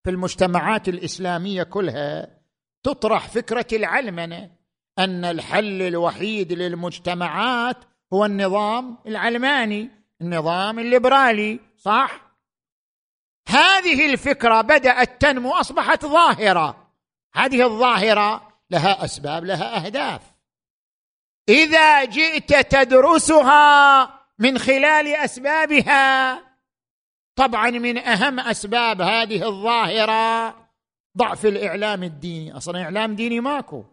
في 0.03 0.09
المجتمعات 0.09 0.89
الإسلامية 0.89 1.63
كلها 1.63 2.41
تطرح 2.83 3.27
فكرة 3.27 3.67
العلمنة 3.73 4.51
أن 4.99 5.25
الحل 5.25 5.81
الوحيد 5.81 6.53
للمجتمعات 6.53 7.77
هو 8.13 8.25
النظام 8.25 8.97
العلماني 9.07 9.89
النظام 10.21 10.79
الليبرالي 10.79 11.59
صح؟ 11.77 12.21
هذه 13.47 14.13
الفكرة 14.13 14.61
بدأت 14.61 15.21
تنمو 15.21 15.51
أصبحت 15.51 16.05
ظاهرة. 16.05 16.91
هذه 17.33 17.65
الظاهرة 17.65 18.53
لها 18.69 19.05
أسباب 19.05 19.45
لها 19.45 19.85
أهداف. 19.85 20.21
إذا 21.49 22.05
جئت 22.05 22.75
تدرسها 22.75 24.09
من 24.39 24.57
خلال 24.57 25.07
أسبابها 25.07 26.41
طبعا 27.35 27.69
من 27.69 27.97
أهم 27.97 28.39
أسباب 28.39 29.01
هذه 29.01 29.47
الظاهرة 29.47 30.55
ضعف 31.17 31.45
الإعلام 31.45 32.03
الديني. 32.03 32.57
أصلا 32.57 32.83
إعلام 32.83 33.15
ديني 33.15 33.39
ماكو. 33.39 33.83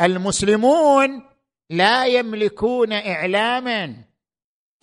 المسلمون 0.00 1.27
لا 1.70 2.06
يملكون 2.06 2.92
إعلاما. 2.92 3.94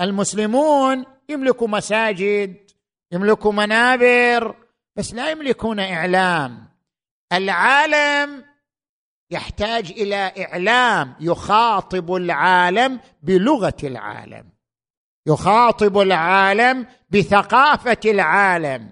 المسلمون 0.01 1.05
يملكوا 1.29 1.67
مساجد 1.67 2.71
يملكوا 3.11 3.51
منابر 3.51 4.55
بس 4.95 5.13
لا 5.13 5.31
يملكون 5.31 5.79
إعلام. 5.79 6.67
العالم 7.33 8.45
يحتاج 9.31 9.91
إلى 9.91 10.31
إعلام 10.37 11.15
يخاطب 11.19 12.15
العالم 12.15 12.99
بلغة 13.23 13.77
العالم. 13.83 14.49
يخاطب 15.27 15.97
العالم 15.97 16.87
بثقافة 17.09 17.97
العالم. 18.05 18.89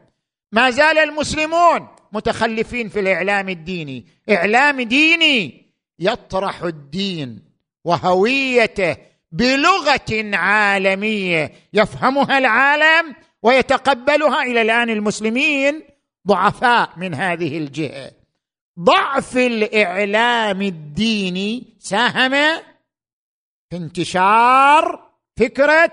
ما 0.52 0.70
زال 0.70 0.98
المسلمون 0.98 1.88
متخلفين 2.12 2.90
في 2.90 3.00
الإعلام 3.00 3.50
الديني. 3.50 4.08
إعلام 4.30 4.82
ديني 4.82 5.72
يطرح 6.00 6.64
الدين. 6.64 7.53
وهويته 7.84 8.98
بلغة 9.32 10.36
عالمية. 10.36 11.52
يفهمها 11.74 12.38
العالم 12.38 13.16
ويتقبلها 13.42 14.44
إلى 14.44 14.62
الآن 14.62 14.90
المسلمين 14.90 15.84
ضعفاء 16.28 16.94
من 16.98 17.14
هذه 17.14 17.58
الجهة. 17.58 18.12
ضعف 18.80 19.38
الإعلام 19.38 20.62
الديني 20.62 21.78
ساهم 21.80 22.62
في 23.70 23.78
انتشار 23.78 25.12
فكرة 25.38 25.92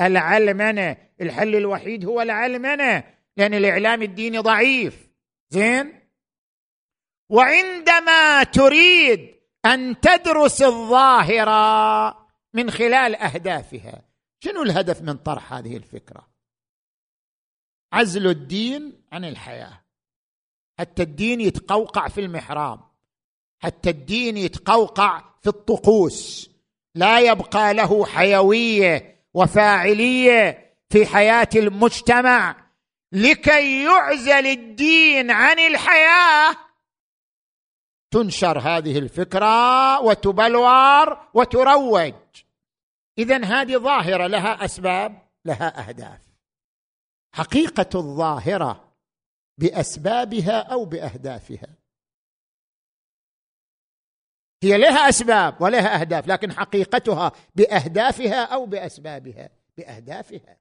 العلمنة. 0.00 0.96
الحل 1.20 1.56
الوحيد 1.56 2.04
هو 2.04 2.22
العلمنة 2.22 3.04
لأن 3.36 3.54
الإعلام 3.54 4.02
الديني 4.02 4.38
ضعيف. 4.38 5.08
زين؟ 5.50 6.00
وعندما 7.28 8.42
تريد 8.42 9.35
أن 9.66 10.00
تدرس 10.00 10.62
الظاهره 10.62 12.26
من 12.54 12.70
خلال 12.70 13.14
أهدافها. 13.14 14.02
شنو 14.44 14.62
الهدف 14.62 15.02
من 15.02 15.16
طرح 15.16 15.52
هذه 15.52 15.76
الفكرة؟ 15.76 16.28
عزل 17.92 18.26
الدين 18.26 19.02
عن 19.12 19.24
الحياة. 19.24 19.80
حتى 20.78 21.02
الدين 21.02 21.40
يتقوقع 21.40 22.08
في 22.08 22.20
المحراب. 22.20 22.80
حتى 23.62 23.90
الدين 23.90 24.36
يتقوقع 24.36 25.22
في 25.42 25.48
الطقوس. 25.48 26.50
لا 26.94 27.20
يبقى 27.20 27.74
له 27.74 28.06
حيوية 28.06 29.24
وفاعلية 29.34 30.74
في 30.90 31.06
حياة 31.06 31.48
المجتمع 31.56 32.56
لكي 33.12 33.84
يعزل 33.84 34.46
الدين 34.46 35.30
عن 35.30 35.58
الحياة. 35.58 36.65
تنشر 38.16 38.58
هذه 38.58 38.98
الفكرة 38.98 40.00
وتبلور 40.00 41.28
وتروج. 41.34 42.14
اذا 43.18 43.44
هذه 43.44 43.76
ظاهرة 43.76 44.26
لها 44.26 44.64
أسباب 44.64 45.28
لها 45.44 45.88
أهداف. 45.88 46.20
حقيقة 47.34 47.88
الظاهرة 47.94 48.92
بأسبابها 49.58 50.60
أو 50.60 50.84
بأهدافها. 50.84 51.68
هي 54.62 54.78
لها 54.78 55.08
أسباب 55.08 55.62
ولها 55.62 56.00
أهداف 56.00 56.26
لكن 56.26 56.52
حقيقتها 56.52 57.32
بأهدافها 57.54 58.44
أو 58.44 58.66
بأسبابها. 58.66 59.50
بأهدافها. 59.76 60.56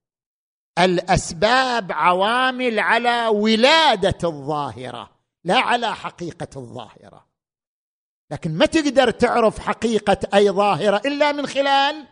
الأسباب 0.80 1.92
عوامل 1.92 2.80
على 2.80 3.28
ولادة 3.28 4.30
الظاهرة 4.30 5.10
لا 5.44 5.60
على 5.60 5.96
حقيقة 5.96 6.50
الظاهرة. 6.56 7.25
لكن 8.32 8.58
ما 8.58 8.66
تقدر 8.66 9.12
تعرف 9.12 9.60
حقيقة 9.60 10.18
أي 10.34 10.50
ظاهرة 10.50 11.02
إلا 11.06 11.32
من 11.32 11.48
خلال 11.48 12.08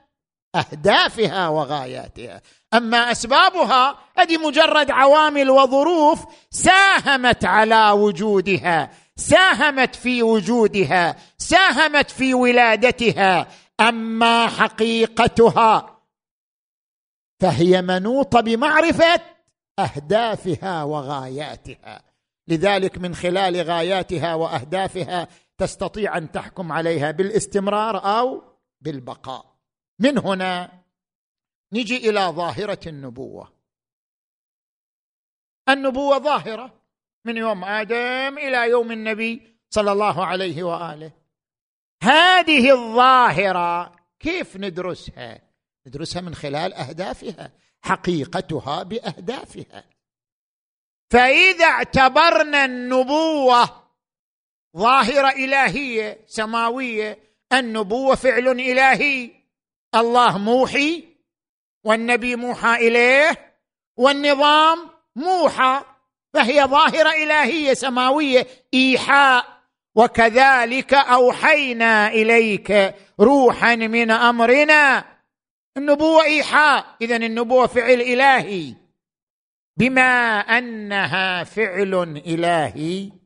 أهدافها 0.56 1.48
وغاياتها. 1.48 2.42
أما 2.74 3.12
أسبابها 3.12 4.00
هذه 4.18 4.38
مجرد 4.38 4.92
عوامل 4.92 5.50
وظروف 5.50 6.26
ساهمت 6.52 7.46
على 7.46 7.92
وجودها 7.92 8.92
ساهمت 9.16 9.96
في 9.96 10.24
وجودها 10.24 11.16
ساهمت 11.38 12.12
في 12.12 12.34
ولادتها. 12.34 13.48
أما 13.80 14.48
حقيقتها 14.48 16.00
فهي 17.42 17.82
منوطة 17.82 18.42
بمعرفة 18.42 19.22
أهدافها 19.80 20.84
وغاياتها. 20.84 22.02
لذلك 22.48 22.98
من 22.98 23.16
خلال 23.16 23.62
غاياتها 23.62 24.36
وأهدافها 24.36 25.28
تستطيع 25.58 26.18
أن 26.18 26.32
تحكم 26.32 26.72
عليها 26.72 27.12
بالاستمرار 27.12 28.20
أو 28.20 28.44
بالبقاء. 28.82 29.56
من 30.00 30.18
هنا 30.18 30.84
نجي 31.74 32.10
إلى 32.10 32.20
ظاهرة 32.20 32.80
النبوة. 32.88 33.54
النبوة 35.70 36.18
ظاهرة 36.18 36.82
من 37.26 37.38
يوم 37.38 37.64
آدم 37.64 38.38
إلى 38.38 38.70
يوم 38.70 38.92
النبي 38.92 39.58
صلى 39.70 39.92
الله 39.92 40.26
عليه 40.26 40.64
وآله. 40.64 41.12
هذه 42.04 42.72
الظاهرة 42.72 43.96
كيف 44.20 44.58
ندرسها؟ 44.58 45.42
ندرسها 45.88 46.22
من 46.22 46.36
خلال 46.36 46.74
أهدافها 46.74 47.52
حقيقتها 47.82 48.84
بأهدافها. 48.84 49.84
فإذا 51.12 51.66
اعتبرنا 51.66 52.66
النبوة 52.66 53.83
ظاهرة 54.78 55.30
إلهية 55.30 56.20
سماوية 56.28 57.20
النبوة 57.54 58.16
فعل 58.16 58.48
إلهي. 58.48 59.32
الله 59.96 60.38
موحي 60.38 61.04
والنبي 61.84 62.36
موحى 62.36 62.88
إليه 62.88 63.56
والنظام 63.98 64.90
موحى. 65.16 65.82
فهي 66.34 66.64
ظاهرة 66.64 67.10
إلهية 67.10 67.74
سماوية. 67.74 68.48
إيحاء. 68.74 69.54
وكذلك 69.96 70.94
أوحينا 70.94 72.08
إليك 72.08 72.96
روحا 73.20 73.76
من 73.76 74.12
أمرنا. 74.12 75.06
النبوة 75.78 76.24
إيحاء. 76.24 76.86
اذا 77.02 77.16
النبوة 77.16 77.68
فعل 77.68 78.02
إلهي. 78.02 78.76
بما 79.78 80.40
أنها 80.40 81.44
فعل 81.44 82.22
إلهي. 82.28 83.23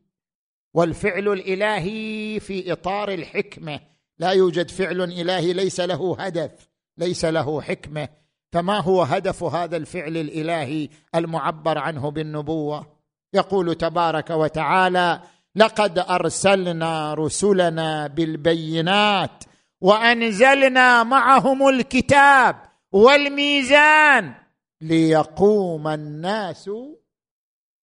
والفعل 0.74 1.28
الإلهي 1.28 2.40
في 2.40 2.72
إطار 2.72 3.14
الحكمة. 3.14 3.80
لا 4.20 4.32
يوجد 4.32 4.70
فعل 4.70 5.02
إلهي 5.02 5.54
ليس 5.54 5.80
له 5.80 6.16
هدف 6.20 6.70
ليس 6.98 7.26
له 7.26 7.62
حكمة. 7.62 8.10
فما 8.52 8.80
هو 8.80 9.02
هدف 9.04 9.44
هذا 9.44 9.78
الفعل 9.78 10.18
الإلهي 10.18 10.90
المعبر 11.16 11.78
عنه 11.78 12.12
بالنبوة؟ 12.12 12.98
يقول 13.34 13.76
تبارك 13.76 14.30
وتعالى 14.30 15.22
لقد 15.56 16.00
أرسلنا 16.00 17.14
رسلنا 17.14 18.08
بالبينات 18.08 19.44
وأنزلنا 19.82 21.04
معهم 21.04 21.68
الكتاب 21.70 22.56
والميزان 22.92 24.34
ليقوم 24.82 25.88
الناس 25.88 26.70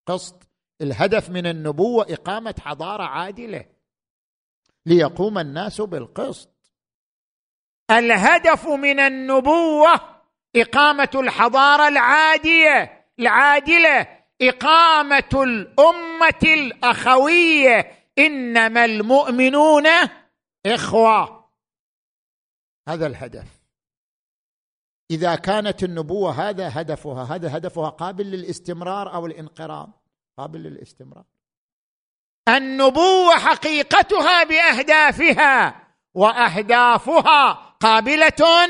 قسط. 0.06 0.43
الهدف 0.84 1.30
من 1.30 1.46
النبوة 1.46 2.06
إقامة 2.08 2.54
حضارة 2.60 3.02
عادلة 3.02 3.64
ليقوم 4.86 5.38
الناس 5.38 5.80
بالقسط. 5.80 6.50
الهدف 7.90 8.66
من 8.66 9.00
النبوة 9.00 10.00
إقامة 10.56 11.10
الحضارة 11.14 11.88
العادية 11.88 13.06
العادلة 13.18 14.24
إقامة 14.42 15.30
الأمة 15.34 16.42
الأخوية. 16.42 18.04
إنما 18.18 18.84
المؤمنون 18.84 19.86
إخوة. 20.66 21.50
هذا 22.88 23.06
الهدف. 23.06 23.64
إذا 25.10 25.34
كانت 25.34 25.82
النبوة 25.82 26.48
هذا 26.48 26.80
هدفها 26.80 27.24
هذا 27.24 27.56
هدفها 27.56 27.88
قابل 27.88 28.30
للاستمرار 28.30 29.14
أو 29.14 29.26
الانقراض. 29.26 30.03
قابل 30.38 30.62
للاستمرار. 30.62 31.24
النبوة 32.48 33.34
حقيقتها 33.34 34.44
بأهدافها 34.44 35.74
وأهدافها 36.14 37.52
قابلة 37.80 38.68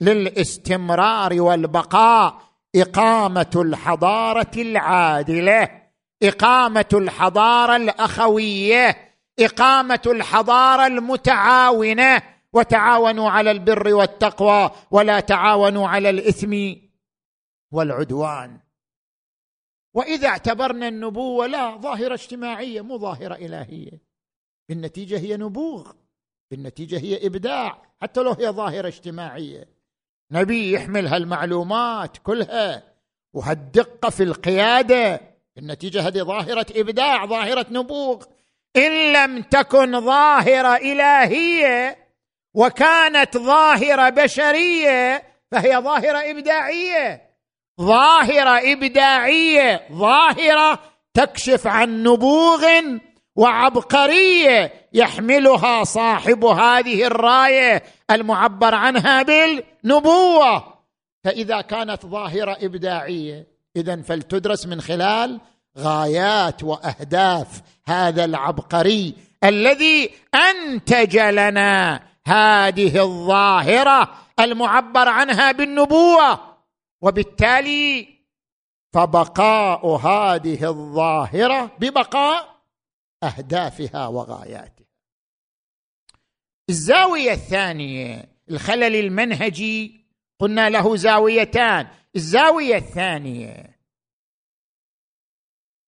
للاستمرار 0.00 1.40
والبقاء. 1.40 2.42
إقامة 2.76 3.50
الحضارة 3.56 4.50
العادلة 4.56 5.82
إقامة 6.22 6.88
الحضارة 6.92 7.76
الأخوية 7.76 8.96
إقامة 9.38 10.02
الحضارة 10.06 10.86
المتعاونة. 10.86 12.22
وتعاونوا 12.52 13.30
على 13.30 13.50
البر 13.50 13.94
والتقوى 13.94 14.70
ولا 14.90 15.20
تعاونوا 15.20 15.88
على 15.88 16.10
الإثم 16.10 16.74
والعدوان. 17.70 18.60
وإذا 19.94 20.28
اعتبرنا 20.28 20.88
النبوة 20.88 21.46
لا 21.46 21.76
ظاهرة 21.76 22.14
اجتماعية 22.14 22.80
مو 22.80 22.98
ظاهرة 22.98 23.34
إلهية. 23.34 24.00
بالنتيجة 24.68 25.18
هي 25.18 25.36
نبوغ 25.36 25.92
بالنتيجة 26.50 26.98
هي 26.98 27.26
إبداع 27.26 27.82
حتى 28.02 28.20
لو 28.20 28.32
هي 28.32 28.48
ظاهرة 28.48 28.88
اجتماعية. 28.88 29.68
نبي 30.32 30.72
يحمل 30.72 31.06
هالمعلومات 31.06 32.18
كلها 32.18 32.82
وهالدقة 33.32 34.10
في 34.10 34.22
القيادة. 34.22 35.20
بالنتيجة 35.56 36.06
هذه 36.08 36.22
ظاهرة 36.22 36.66
إبداع 36.76 37.26
ظاهرة 37.26 37.66
نبوغ. 37.70 38.24
إن 38.76 39.12
لم 39.12 39.42
تكن 39.42 40.00
ظاهرة 40.00 40.76
إلهية 40.76 41.98
وكانت 42.54 43.36
ظاهرة 43.36 44.08
بشرية 44.08 45.22
فهي 45.50 45.76
ظاهرة 45.76 46.30
إبداعية. 46.30 47.31
ظاهرة 47.80 48.72
إبداعية 48.72 49.82
ظاهرة 49.92 50.78
تكشف 51.14 51.66
عن 51.66 52.02
نبوغ 52.02 52.66
وعبقرية 53.36 54.72
يحملها 54.92 55.84
صاحب 55.84 56.44
هذه 56.44 57.06
الراية 57.06 57.82
المعبر 58.10 58.74
عنها 58.74 59.22
بالنبوة. 59.22 60.64
فإذا 61.24 61.60
كانت 61.60 62.06
ظاهرة 62.06 62.56
إبداعية 62.60 63.46
اذا 63.76 64.02
فلتدرس 64.02 64.66
من 64.66 64.80
خلال 64.80 65.40
غايات 65.78 66.64
وأهداف 66.64 67.62
هذا 67.86 68.24
العبقري 68.24 69.14
الذي 69.44 70.10
أنتج 70.34 71.18
لنا 71.18 72.00
هذه 72.26 73.02
الظاهرة 73.02 74.08
المعبر 74.40 75.08
عنها 75.08 75.52
بالنبوة. 75.52 76.51
وبالتالي 77.02 78.08
فبقاء 78.92 79.86
هذه 79.86 80.68
الظاهرة 80.68 81.76
ببقاء 81.78 82.62
أهدافها 83.22 84.06
وغاياتها. 84.06 84.86
الزاوية 86.70 87.32
الثانية 87.32 88.28
الخلل 88.50 88.96
المنهجي 88.96 90.06
قلنا 90.38 90.70
له 90.70 90.96
زاويتان. 90.96 91.88
الزاوية 92.16 92.76
الثانية 92.76 93.78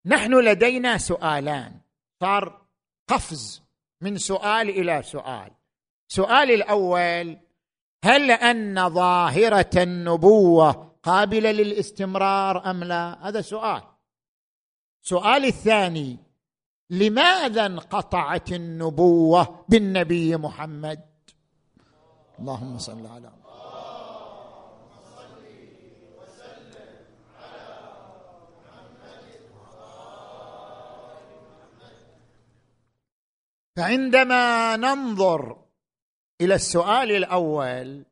نحن 0.06 0.34
لدينا 0.34 0.98
سؤالان. 0.98 1.80
صار 2.20 2.66
قفز 3.08 3.62
من 4.00 4.18
سؤال 4.18 4.68
إلى 4.68 5.02
سؤال. 5.02 5.50
سؤال 6.08 6.50
الأول 6.50 7.38
هل 8.04 8.30
أن 8.30 8.88
ظاهرة 8.88 9.70
النبوة 9.76 10.93
قابلة 11.04 11.50
للاستمرار 11.50 12.70
أم 12.70 12.84
لا؟ 12.84 13.28
هذا 13.28 13.40
سؤال. 13.40 13.82
سؤال 15.02 15.44
الثاني 15.44 16.18
لماذا 16.90 17.66
انقطعت 17.66 18.52
النبوة 18.52 19.64
بالنبي 19.68 20.36
محمد؟ 20.36 21.04
اللهم 22.38 22.78
صل 22.78 23.06
على 23.06 23.28
محمد. 23.28 23.44
فعندما 33.76 34.76
ننظر 34.76 35.64
إلى 36.40 36.54
السؤال 36.54 37.10
الأول 37.10 38.06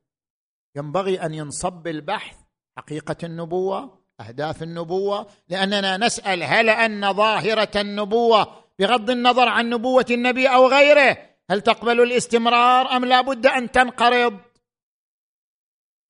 ينبغي 0.76 1.22
أن 1.22 1.34
ينصب 1.34 1.86
البحث 1.86 2.41
حقيقة 2.76 3.16
النبوة 3.24 4.02
أهداف 4.20 4.62
النبوة. 4.62 5.26
لأننا 5.48 5.96
نسأل 5.96 6.42
هل 6.42 6.70
أن 6.70 7.12
ظاهرة 7.12 7.80
النبوة 7.80 8.64
بغض 8.78 9.10
النظر 9.10 9.48
عن 9.48 9.70
نبوة 9.70 10.06
النبي 10.10 10.48
أو 10.48 10.68
غيره 10.68 11.18
هل 11.50 11.60
تقبل 11.60 12.00
الاستمرار 12.00 12.96
أم 12.96 13.04
لا 13.04 13.20
بد 13.20 13.46
أن 13.46 13.70
تنقرض؟ 13.70 14.40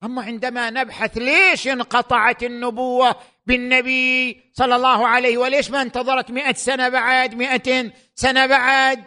أما 0.04 0.22
عندما 0.22 0.70
نبحث 0.70 1.18
ليش 1.18 1.68
انقطعت 1.68 2.42
النبوة 2.42 3.16
بالنبي 3.46 4.40
صلى 4.52 4.76
الله 4.76 5.06
عليه 5.06 5.38
وليش 5.38 5.70
ما 5.70 5.82
انتظرت 5.82 6.30
مئة 6.30 6.52
سنة 6.52 6.88
بعد 6.88 7.34
مئة 7.34 7.92
سنة 8.14 8.46
بعد؟ 8.46 9.04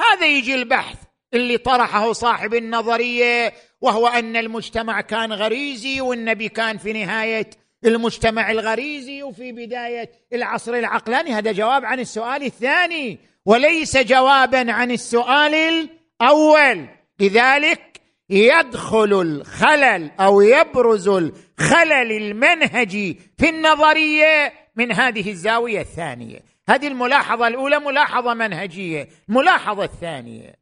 هذا 0.00 0.26
يجي 0.26 0.54
البحث. 0.54 1.09
اللي 1.34 1.58
طرحه 1.58 2.12
صاحب 2.12 2.54
النظرية 2.54 3.52
وهو 3.80 4.06
أن 4.06 4.36
المجتمع 4.36 5.00
كان 5.00 5.32
غريزي 5.32 6.00
والنبي 6.00 6.48
كان 6.48 6.78
في 6.78 6.92
نهاية 6.92 7.50
المجتمع 7.84 8.50
الغريزي 8.50 9.22
وفي 9.22 9.52
بداية 9.52 10.10
العصر 10.32 10.74
العقلاني. 10.74 11.34
هذا 11.34 11.52
جواب 11.52 11.84
عن 11.84 12.00
السؤال 12.00 12.42
الثاني 12.42 13.18
وليس 13.44 13.96
جوابا 13.96 14.72
عن 14.72 14.90
السؤال 14.90 15.54
الأول. 15.54 16.88
لذلك 17.20 18.00
يدخل 18.30 19.20
الخلل 19.20 20.10
أو 20.20 20.40
يبرز 20.40 21.08
الخلل 21.08 22.12
المنهجي 22.12 23.18
في 23.38 23.48
النظرية 23.48 24.52
من 24.76 24.92
هذه 24.92 25.30
الزاوية 25.30 25.80
الثانية. 25.80 26.40
هذه 26.68 26.88
الملاحظة 26.88 27.48
الأولى 27.48 27.78
ملاحظة 27.78 28.34
منهجية 28.34 29.08
الملاحظه 29.28 29.84
الثانية 29.84 30.59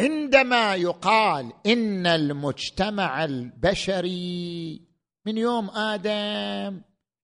عندما 0.00 0.74
يقال 0.74 1.52
إن 1.66 2.06
المجتمع 2.06 3.24
البشري 3.24 4.80
من 5.26 5.38
يوم 5.38 5.70
آدم 5.70 6.80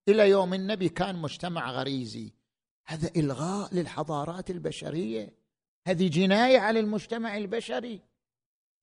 إلى 0.08 0.28
يوم 0.30 0.54
النبي 0.54 0.88
كان 0.88 1.16
مجتمع 1.16 1.70
غريزي 1.70 2.32
هذا 2.86 3.10
إلغاء 3.16 3.74
للحضارات 3.74 4.50
البشرية؟ 4.50 5.32
هذه 5.86 6.08
جناية 6.08 6.58
على 6.58 6.80
المجتمع 6.80 7.36
البشري؟ 7.36 8.00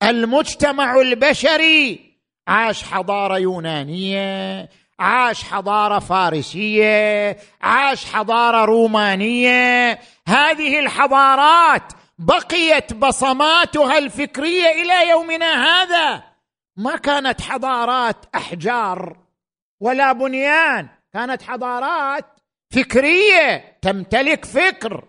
المجتمع 0.04 1.02
البشري 1.02 2.14
عاش 2.48 2.84
حضارة 2.84 3.38
يونانية 3.38 4.70
عاش 5.00 5.44
حضارة 5.44 6.00
فارسية 6.00 7.38
عاش 7.62 8.06
حضارة 8.06 8.66
رومانية 8.66 10.00
هذه 10.28 10.80
الحضارات 10.80 11.94
بقيت 12.20 12.94
بصماتها 12.94 13.98
الفكرية 13.98 14.68
إلى 14.68 15.10
يومنا 15.10 15.66
هذا. 15.66 16.24
ما 16.76 16.96
كانت 16.96 17.42
حضارات 17.42 18.26
أحجار 18.36 19.18
ولا 19.80 20.12
بنيان 20.12 20.88
كانت 21.14 21.42
حضارات 21.42 22.26
فكرية 22.74 23.78
تمتلك 23.82 24.46
فكر. 24.46 25.08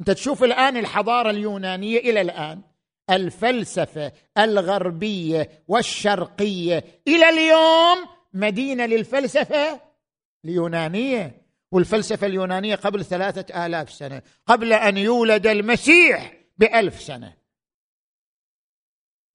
أنت 0.00 0.10
تشوف 0.10 0.44
الآن 0.44 0.76
الحضارة 0.76 1.30
اليونانية 1.30 1.98
إلى 1.98 2.20
الآن 2.20 2.62
الفلسفة 3.10 4.12
الغربية 4.38 5.50
والشرقية. 5.68 6.84
إلى 7.08 7.28
اليوم 7.28 8.08
مدينة 8.34 8.86
للفلسفة 8.86 9.80
اليونانية 10.44 11.42
والفلسفة 11.72 12.26
اليونانية 12.26 12.74
قبل 12.74 13.04
ثلاثة 13.04 13.66
آلاف 13.66 13.92
سنة 13.92 14.22
قبل 14.46 14.72
أن 14.72 14.96
يولد 14.96 15.46
المسيح. 15.46 16.37
بألف 16.58 17.02
سنة. 17.02 17.36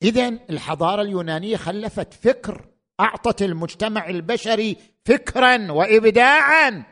إذا 0.03 0.27
الحضارة 0.27 1.01
اليونانية 1.01 1.57
خلفت 1.57 2.13
فكر 2.13 2.65
أعطت 2.99 3.41
المجتمع 3.41 4.09
البشري 4.09 4.77
فكرا 5.05 5.71
وإبداعا. 5.71 6.83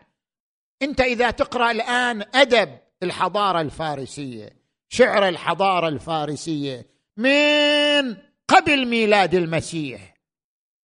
أنت 0.82 1.02
إذا 1.02 1.32
تقرأ 1.32 1.72
الآن 1.72 2.26
أدب 2.36 2.78
الحضارة 3.04 3.62
الفارسية 3.62 4.62
شعر 4.90 5.28
الحضارة 5.28 5.88
الفارسية 5.88 6.86
من 7.18 8.18
قبل 8.48 8.88
ميلاد 8.88 9.36
المسيح 9.36 10.18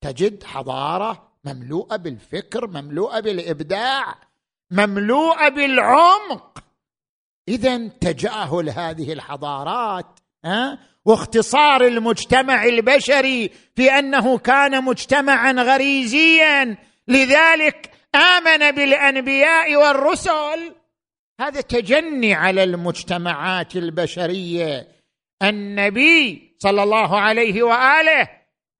تجد 0.01 0.43
حضارة 0.43 1.31
مملوءة 1.43 1.95
بالفكر 1.95 2.67
مملوءة 2.67 3.19
بالإبداع 3.19 4.15
مملوءة 4.71 5.49
بالعمق. 5.49 6.63
إذا 7.47 7.87
تجاهل 7.87 8.69
هذه 8.69 9.13
الحضارات 9.13 10.19
ها؟ 10.45 10.79
واختصار 11.05 11.85
المجتمع 11.85 12.65
البشري 12.65 13.51
في 13.75 13.91
أنه 13.91 14.37
كان 14.37 14.83
مجتمعا 14.83 15.51
غريزيا 15.51 16.77
لذلك 17.07 17.91
آمن 18.15 18.71
بالأنبياء 18.71 19.75
والرسل. 19.75 20.75
هذا 21.39 21.61
تجني 21.61 22.33
على 22.33 22.63
المجتمعات 22.63 23.75
البشرية. 23.75 24.87
النبي 25.43 26.55
صلى 26.59 26.83
الله 26.83 27.19
عليه 27.19 27.63
وآله 27.63 28.27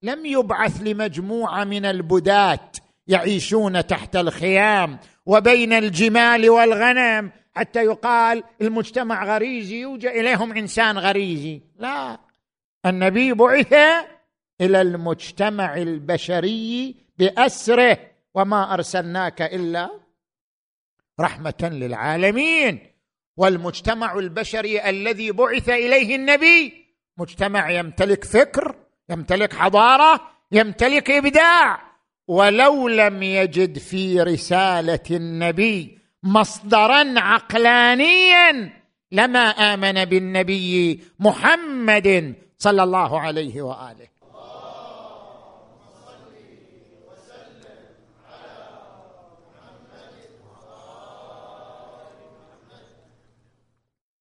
لم 0.02 0.26
يبعث 0.26 0.80
لمجموعة 0.82 1.64
من 1.64 1.84
البداه 1.84 2.70
يعيشون 3.06 3.86
تحت 3.86 4.16
الخيام 4.16 4.98
وبين 5.26 5.72
الجمال 5.72 6.50
والغنم. 6.50 7.30
حتى 7.58 7.84
يقال 7.84 8.44
المجتمع 8.60 9.24
غريزي 9.24 9.80
يوجد 9.80 10.06
إليهم 10.06 10.52
إنسان 10.52 10.98
غريزي. 10.98 11.60
لا. 11.78 12.18
النبي 12.86 13.32
بعث 13.32 13.72
إلى 14.60 14.80
المجتمع 14.80 15.76
البشري 15.76 16.96
بأسره 17.18 17.98
وما 18.34 18.74
أرسلناك 18.74 19.42
إلا 19.42 19.90
رحمة 21.20 21.70
للعالمين. 21.72 22.78
والمجتمع 23.36 24.18
البشري 24.18 24.88
الذي 24.90 25.32
بعث 25.32 25.68
إليه 25.68 26.16
النبي 26.16 26.86
مجتمع 27.16 27.70
يمتلك 27.70 28.24
فكر 28.24 28.76
يمتلك 29.10 29.52
حضارة 29.52 30.20
يمتلك 30.52 31.10
إبداع. 31.10 31.88
ولو 32.28 32.88
لم 32.88 33.22
يجد 33.22 33.78
في 33.78 34.20
رسالة 34.20 35.04
النبي 35.10 35.97
مصدرا 36.22 37.20
عقلانيا 37.20 38.80
لما 39.12 39.40
آمن 39.40 40.04
بالنبي 40.04 41.04
محمد 41.18 42.34
صلى 42.58 42.82
الله 42.82 43.20
عليه 43.20 43.62
وآله. 43.62 44.08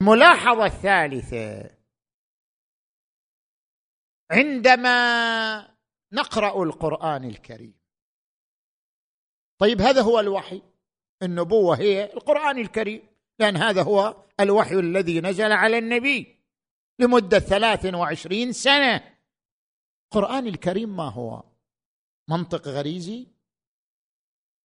الملاحظة 0.01 0.65
الثالثة. 0.65 1.69
عندما 4.31 5.77
نقرأ 6.11 6.63
القرآن 6.63 7.23
الكريم. 7.23 7.73
طيب 9.59 9.81
هذا 9.81 10.01
هو 10.01 10.19
الوحي. 10.19 10.61
النبوة 11.23 11.79
هي 11.79 12.13
القرآن 12.13 12.57
الكريم 12.57 13.01
لأن 13.39 13.57
هذا 13.57 13.83
هو 13.83 14.15
الوحي 14.39 14.75
الذي 14.75 15.21
نزل 15.21 15.51
على 15.51 15.77
النبي 15.77 16.37
لمدة 16.99 17.39
ثلاث 17.39 17.85
وعشرين 17.85 18.51
سنة. 18.51 19.03
القرآن 20.05 20.47
الكريم 20.47 20.97
ما 20.97 21.09
هو؟ 21.09 21.43
منطق 22.29 22.67
غريزي؟ 22.67 23.27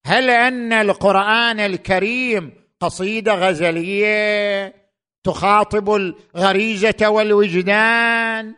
هل 0.07 0.31
أن 0.31 0.73
القرآن 0.73 1.61
الكريم 1.61 2.53
قصيدة 2.81 3.35
غزلية 3.35 4.75
تخاطب 5.25 5.95
الغريزة 5.95 7.09
والوجدان؟ 7.09 8.55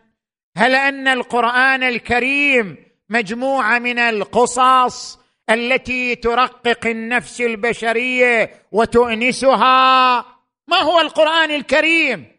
هل 0.56 0.74
أن 0.74 1.08
القرآن 1.08 1.82
الكريم 1.82 2.76
مجموعة 3.08 3.78
من 3.78 3.98
القصص 3.98 5.18
التي 5.50 6.16
ترقق 6.16 6.86
النفس 6.86 7.40
البشرية 7.40 8.66
وتؤنسها. 8.72 10.20
ما 10.68 10.76
هو 10.76 11.00
القرآن 11.00 11.50
الكريم؟ 11.50 12.36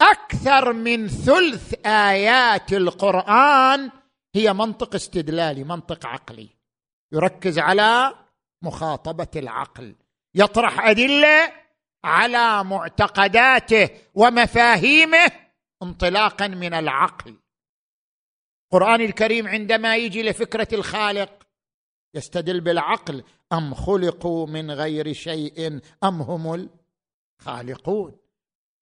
أكثر 0.00 0.72
من 0.72 1.08
ثلث 1.08 1.86
آيات 1.86 2.72
القرآن 2.72 3.90
هي 4.34 4.52
منطق 4.52 4.94
استدلالي 4.94 5.64
منطق 5.64 6.06
عقلي. 6.06 6.48
يركز 7.12 7.58
على 7.58 8.14
مخاطبة 8.62 9.28
العقل. 9.36 9.94
يطرح 10.34 10.86
أدلة 10.86 11.52
على 12.04 12.64
معتقداته 12.64 13.90
ومفاهيمه 14.14 15.32
انطلاقا 15.82 16.46
من 16.46 16.74
العقل. 16.74 17.36
القرآن 18.72 19.00
الكريم 19.00 19.48
عندما 19.48 19.96
يجي 19.96 20.22
لفكرة 20.22 20.68
الخالق 20.72 21.30
يستدل 22.14 22.60
بالعقل 22.60 23.24
أم 23.52 23.74
خلقوا 23.74 24.46
من 24.46 24.70
غير 24.70 25.12
شيء 25.12 25.80
أم 26.04 26.22
هم 26.22 26.68
الخالقون؟ 27.40 28.16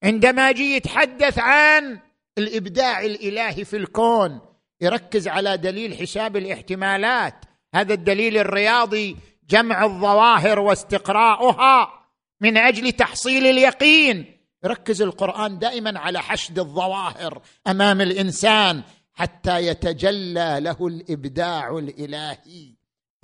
عندما 0.04 0.50
يجي 0.50 0.74
يتحدث 0.74 1.38
عن 1.38 2.00
الإبداع 2.38 3.04
الإلهي 3.04 3.64
في 3.64 3.76
الكون 3.76 4.40
يركز 4.80 5.28
على 5.28 5.56
دليل 5.56 5.94
حساب 5.94 6.36
الاحتمالات. 6.36 7.34
هذا 7.74 7.94
الدليل 7.94 8.38
الرياضي 8.38 9.16
جمع 9.48 9.84
الظواهر 9.84 10.58
واستقراؤها 10.58 12.06
من 12.40 12.56
أجل 12.56 12.92
تحصيل 12.92 13.46
اليقين. 13.46 14.40
يركز 14.64 15.02
القرآن 15.02 15.58
دائما 15.58 15.98
على 15.98 16.22
حشد 16.22 16.58
الظواهر 16.58 17.42
أمام 17.66 18.00
الإنسان 18.00 18.82
حتى 19.20 19.66
يتجلى 19.66 20.58
له 20.60 20.86
الإبداع 20.86 21.78
الإلهي. 21.78 22.74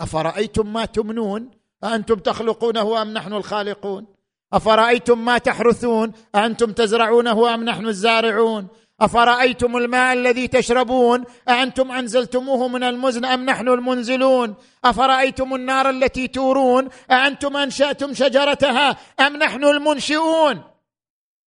أفرأيتم 0.00 0.72
ما 0.72 0.84
تمنون؟ 0.84 1.50
أأنتم 1.84 2.14
تخلقونه 2.14 3.02
أم 3.02 3.12
نحن 3.12 3.32
الخالقون؟ 3.32 4.06
أفرأيتم 4.52 5.24
ما 5.24 5.38
تحرثون؟ 5.38 6.12
أأنتم 6.34 6.72
تزرعونه 6.72 7.54
أم 7.54 7.64
نحن 7.64 7.86
الزارعون؟ 7.86 8.68
أفرأيتم 9.00 9.76
الماء 9.76 10.12
الذي 10.12 10.48
تشربون؟ 10.48 11.24
أأنتم 11.48 11.92
أنزلتموه 11.92 12.68
من 12.68 12.82
المزن 12.82 13.24
أم 13.24 13.44
نحن 13.44 13.68
المنزلون؟ 13.68 14.54
أفرأيتم 14.84 15.54
النار 15.54 15.90
التي 15.90 16.28
تورون؟ 16.28 16.88
أأنتم 17.10 17.56
أنشأتم 17.56 18.14
شجرتها 18.14 18.96
أم 19.20 19.36
نحن 19.36 19.64
المنشئون؟ 19.64 20.62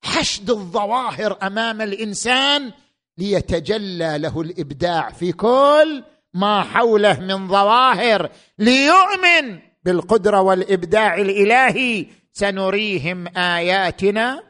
حشد 0.03 0.49
الظواهر 0.49 1.37
أمام 1.43 1.81
الإنسان 1.81 2.71
ليتجلى 3.19 4.17
له 4.17 4.41
الإبداع 4.41 5.09
في 5.09 5.31
كل 5.31 6.03
ما 6.33 6.63
حوله 6.63 7.19
من 7.19 7.47
ظواهر 7.47 8.29
ليؤمن 8.59 9.59
بالقدرة 9.83 10.41
والإبداع 10.41 11.15
الإلهي. 11.15 12.07
سنريهم 12.33 13.37
آياتنا 13.37 14.43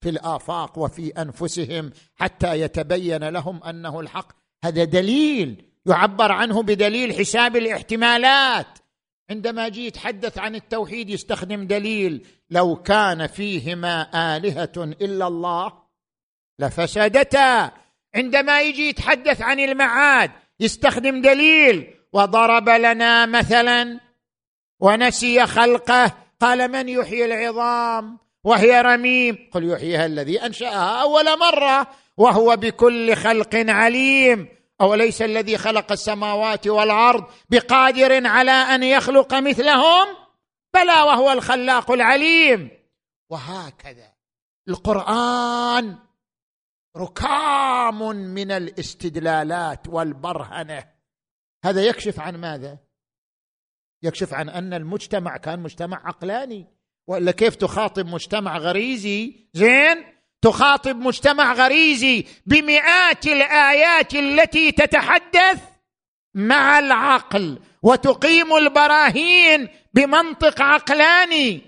في 0.00 0.08
الآفاق 0.08 0.78
وفي 0.78 1.08
أنفسهم 1.08 1.90
حتى 2.14 2.60
يتبين 2.60 3.28
لهم 3.28 3.62
أنه 3.62 4.00
الحق. 4.00 4.32
هذا 4.64 4.84
دليل 4.84 5.64
يعبر 5.86 6.32
عنه 6.32 6.62
بدليل 6.62 7.14
حساب 7.14 7.56
الاحتمالات. 7.56 8.66
عندما 9.30 9.68
جي 9.68 9.86
يتحدث 9.86 10.38
عن 10.38 10.54
التوحيد 10.54 11.10
يستخدم 11.10 11.66
دليل 11.66 12.26
لو 12.50 12.76
كان 12.76 13.26
فيهما 13.26 14.36
آلهة 14.36 14.72
إلا 14.76 15.26
الله 15.26 15.87
لفسدتا 16.58 17.70
عندما 18.14 18.60
يجي 18.60 18.88
يتحدث 18.88 19.42
عن 19.42 19.60
المعاد 19.60 20.30
يستخدم 20.60 21.20
دليل 21.22 21.94
وضرب 22.12 22.68
لنا 22.68 23.26
مثلا 23.26 24.00
ونسي 24.80 25.46
خلقه 25.46 26.12
قال 26.40 26.70
من 26.70 26.88
يحيي 26.88 27.24
العظام؟ 27.24 28.18
وهي 28.44 28.80
رميم. 28.80 29.50
قل 29.52 29.70
يحييها 29.70 30.06
الذي 30.06 30.46
أنشأها 30.46 31.02
أول 31.02 31.38
مرة 31.38 31.86
وهو 32.16 32.56
بكل 32.56 33.16
خلق 33.16 33.54
عليم. 33.54 34.48
أوليس 34.80 35.22
الذي 35.22 35.58
خلق 35.58 35.92
السماوات 35.92 36.66
والأرض 36.66 37.24
بقادر 37.50 38.26
على 38.26 38.50
أن 38.50 38.82
يخلق 38.82 39.34
مثلهم؟ 39.34 40.06
بلى 40.74 41.02
وهو 41.02 41.32
الخلاق 41.32 41.90
العليم. 41.90 42.70
وهكذا. 43.30 44.12
القرآن 44.68 46.07
ركام 46.96 48.16
من 48.16 48.50
الاستدلالات 48.50 49.88
والبرهنة. 49.88 50.84
هذا 51.64 51.82
يكشف 51.82 52.20
عن 52.20 52.36
ماذا؟ 52.36 52.78
يكشف 54.02 54.34
عن 54.34 54.48
أن 54.48 54.74
المجتمع 54.74 55.36
كان 55.36 55.60
مجتمع 55.60 56.06
عقلاني. 56.06 56.66
وإلا 57.06 57.32
كيف 57.32 57.54
تخاطب 57.56 58.06
مجتمع 58.06 58.58
غريزي؟ 58.58 59.48
زين 59.54 60.04
تخاطب 60.42 60.96
مجتمع 60.96 61.52
غريزي 61.52 62.24
بمئات 62.46 63.26
الآيات 63.26 64.14
التي 64.14 64.72
تتحدث 64.72 65.62
مع 66.34 66.78
العقل 66.78 67.58
وتقيم 67.82 68.56
البراهين 68.56 69.68
بمنطق 69.94 70.62
عقلاني. 70.62 71.62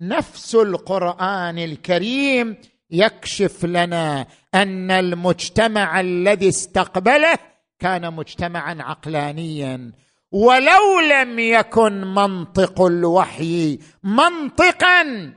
نفس 0.00 0.54
القرآن 0.54 1.58
الكريم 1.58 2.56
يكشف 2.90 3.64
لنا 3.64 4.26
أن 4.54 4.90
المجتمع 4.90 6.00
الذي 6.00 6.48
استقبله 6.48 7.38
كان 7.78 8.14
مجتمعا 8.14 8.76
عقلانيا. 8.80 9.92
ولو 10.30 11.00
لم 11.00 11.38
يكن 11.38 11.92
منطق 11.92 12.80
الوحي 12.82 13.78
منطقا 14.02 15.32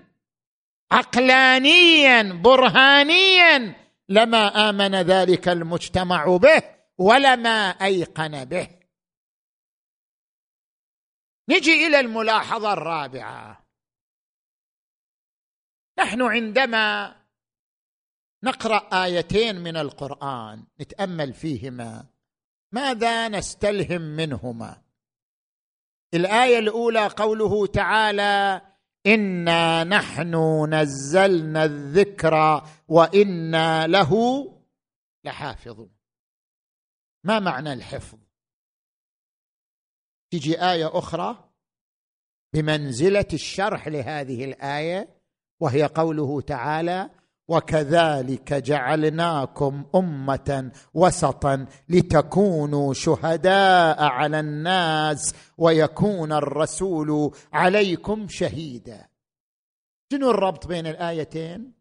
عقلانيا 0.91 2.33
برهانيا 2.33 3.75
لما 4.09 4.69
آمن 4.69 4.95
ذلك 4.95 5.49
المجتمع 5.49 6.37
به 6.37 6.61
ولما 6.97 7.69
أيقن 7.69 8.45
به. 8.45 8.67
نجي 11.49 11.87
إلى 11.87 11.99
الملاحظة 11.99 12.73
الرابعة. 12.73 13.67
نحن 15.99 16.21
عندما 16.21 17.16
نقرأ 18.47 19.03
آيتين 19.03 19.55
من 19.55 19.77
القرآن 19.77 20.63
نتأمل 20.81 21.33
فيهما. 21.33 22.05
ماذا 22.71 23.27
نستلهم 23.27 24.01
منهما؟ 24.01 24.81
الآية 26.13 26.59
الأولى 26.59 27.07
قوله 27.07 27.67
تعالى 27.67 28.61
إنا 29.05 29.83
نحن 29.83 30.35
نزلنا 30.73 31.63
الذكر 31.63 32.63
وإنا 32.87 33.87
له 33.87 34.11
لحافظون. 35.23 35.91
ما 37.23 37.39
معنى 37.39 37.73
الحفظ؟ 37.73 38.19
تجي 40.31 40.61
آية 40.61 40.97
أخرى 40.97 41.49
بمنزلة 42.53 43.27
الشرح 43.33 43.87
لهذه 43.87 44.45
الآية 44.45 45.17
وهي 45.59 45.83
قوله 45.83 46.41
تعالى 46.41 47.09
وكذلك 47.47 48.53
جعلناكم 48.53 49.85
أمة 49.95 50.71
وسطا 50.93 51.65
لتكونوا 51.89 52.93
شهداء 52.93 54.03
على 54.03 54.39
الناس 54.39 55.35
ويكون 55.57 56.31
الرسول 56.31 57.35
عليكم 57.53 58.27
شهيدا. 58.27 59.09
شنو 60.11 60.29
الربط 60.29 60.67
بين 60.67 60.87
الآيتين؟ 60.87 61.73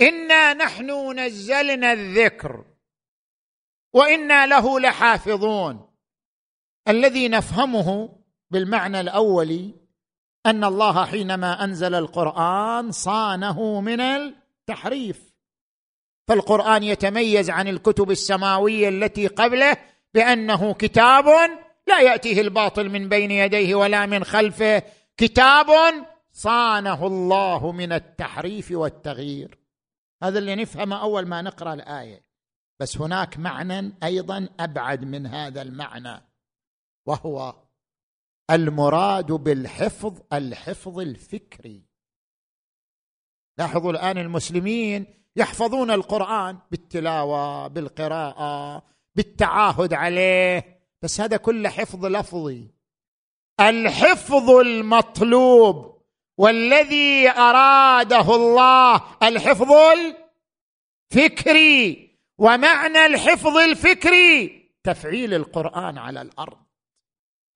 إنا 0.00 0.54
نحن 0.54 1.18
نزلنا 1.18 1.92
الذكر 1.92 2.64
وإنا 3.94 4.46
له 4.46 4.80
لحافظون. 4.80 5.88
الذي 6.88 7.28
نفهمه 7.28 8.18
بالمعنى 8.50 9.00
الاولي 9.00 9.81
أن 10.46 10.64
الله 10.64 11.04
حينما 11.04 11.64
أنزل 11.64 11.94
القرآن 11.94 12.92
صانه 12.92 13.80
من 13.80 14.00
التحريف. 14.00 15.32
فالقرآن 16.28 16.82
يتميز 16.82 17.50
عن 17.50 17.68
الكتب 17.68 18.10
السماوية 18.10 18.88
التي 18.88 19.26
قبله 19.26 19.76
بأنه 20.14 20.74
كتاب 20.74 21.24
لا 21.88 22.00
يأتيه 22.00 22.40
الباطل 22.40 22.88
من 22.88 23.08
بين 23.08 23.30
يديه 23.30 23.74
ولا 23.74 24.06
من 24.06 24.24
خلفه. 24.24 24.82
كتاب 25.16 25.66
صانه 26.32 27.06
الله 27.06 27.72
من 27.72 27.92
التحريف 27.92 28.70
والتغيير. 28.70 29.58
هذا 30.22 30.38
اللي 30.38 30.54
نفهمه 30.54 31.02
أول 31.02 31.26
ما 31.26 31.42
نقرأ 31.42 31.74
الآية. 31.74 32.24
بس 32.80 32.98
هناك 32.98 33.38
معنى 33.38 33.92
أيضا 34.02 34.48
أبعد 34.60 35.04
من 35.04 35.26
هذا 35.26 35.62
المعنى 35.62 36.20
وهو 37.06 37.54
المراد 38.50 39.32
بالحفظ 39.32 40.20
الحفظ 40.32 40.98
الفكري. 40.98 41.82
لاحظوا 43.58 43.90
الآن 43.90 44.18
المسلمين 44.18 45.06
يحفظون 45.36 45.90
القرآن 45.90 46.58
بالتلاوة 46.70 47.68
بالقراءة 47.68 48.82
بالتعاهد 49.14 49.94
عليه 49.94 50.82
بس 51.02 51.20
هذا 51.20 51.36
كله 51.36 51.68
حفظ 51.68 52.06
لفظي. 52.06 52.70
الحفظ 53.60 54.50
المطلوب 54.50 56.02
والذي 56.38 57.30
أراده 57.30 58.34
الله 58.34 59.02
الحفظ 59.22 59.72
الفكري. 61.12 62.12
ومعنى 62.38 63.06
الحفظ 63.06 63.56
الفكري 63.56 64.62
تفعيل 64.84 65.34
القرآن 65.34 65.98
على 65.98 66.22
الأرض. 66.22 66.61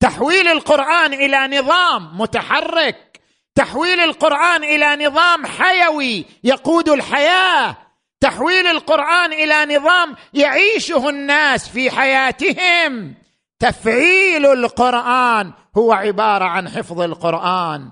تحويل 0.01 0.49
القرآن 0.49 1.14
إلى 1.14 1.59
نظام 1.59 2.20
متحرك 2.20 3.20
تحويل 3.55 4.01
القرآن 4.01 4.64
إلى 4.64 5.07
نظام 5.07 5.47
حيوي 5.47 6.24
يقود 6.44 6.88
الحياة 6.88 7.76
تحويل 8.20 8.66
القرآن 8.66 9.32
إلى 9.32 9.76
نظام 9.76 10.16
يعيشه 10.34 11.09
الناس 11.09 11.68
في 11.68 11.90
حياتهم. 11.90 13.14
تفعيل 13.59 14.47
القرآن 14.47 15.53
هو 15.76 15.92
عبارة 15.92 16.44
عن 16.44 16.68
حفظ 16.68 17.01
القرآن 17.01 17.90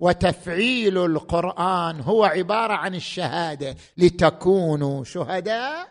وتفعيل 0.00 0.98
القرآن 0.98 2.00
هو 2.00 2.24
عبارة 2.24 2.72
عن 2.72 2.94
الشهادة 2.94 3.76
لتكونوا 3.96 5.04
شهداء 5.04 5.88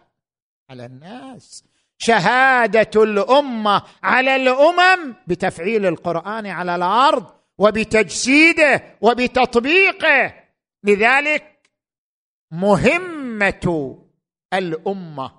على 0.70 0.86
الناس. 0.86 1.64
شهادة 2.04 3.04
الأمة 3.04 3.84
على 4.04 4.36
الأمم 4.36 5.16
بتفعيل 5.28 5.86
القرآن 5.86 6.48
على 6.48 6.76
الأرض 6.76 7.26
وبتجسيده 7.58 8.84
وبتطبيقه. 9.02 10.34
لذلك 10.84 11.70
مهمة 12.52 13.98
الأمة 14.54 15.32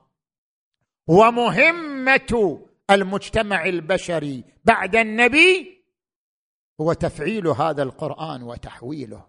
ومهمة 1.06 2.60
المجتمع 2.90 3.64
البشري 3.64 4.44
بعد 4.64 4.96
النبي 4.96 5.84
هو 6.80 6.92
تفعيل 6.92 7.46
هذا 7.48 7.82
القرآن 7.82 8.42
وتحويله 8.42 9.26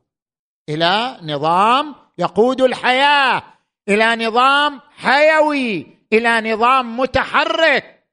إلى 0.70 1.18
نظام 1.24 1.96
يقود 2.18 2.62
الحياة 2.62 3.44
إلى 3.90 4.26
نظام 4.26 4.82
حيوي. 4.98 5.95
إلى 6.14 6.53
نظام 6.53 6.99
متحرك. 6.99 8.03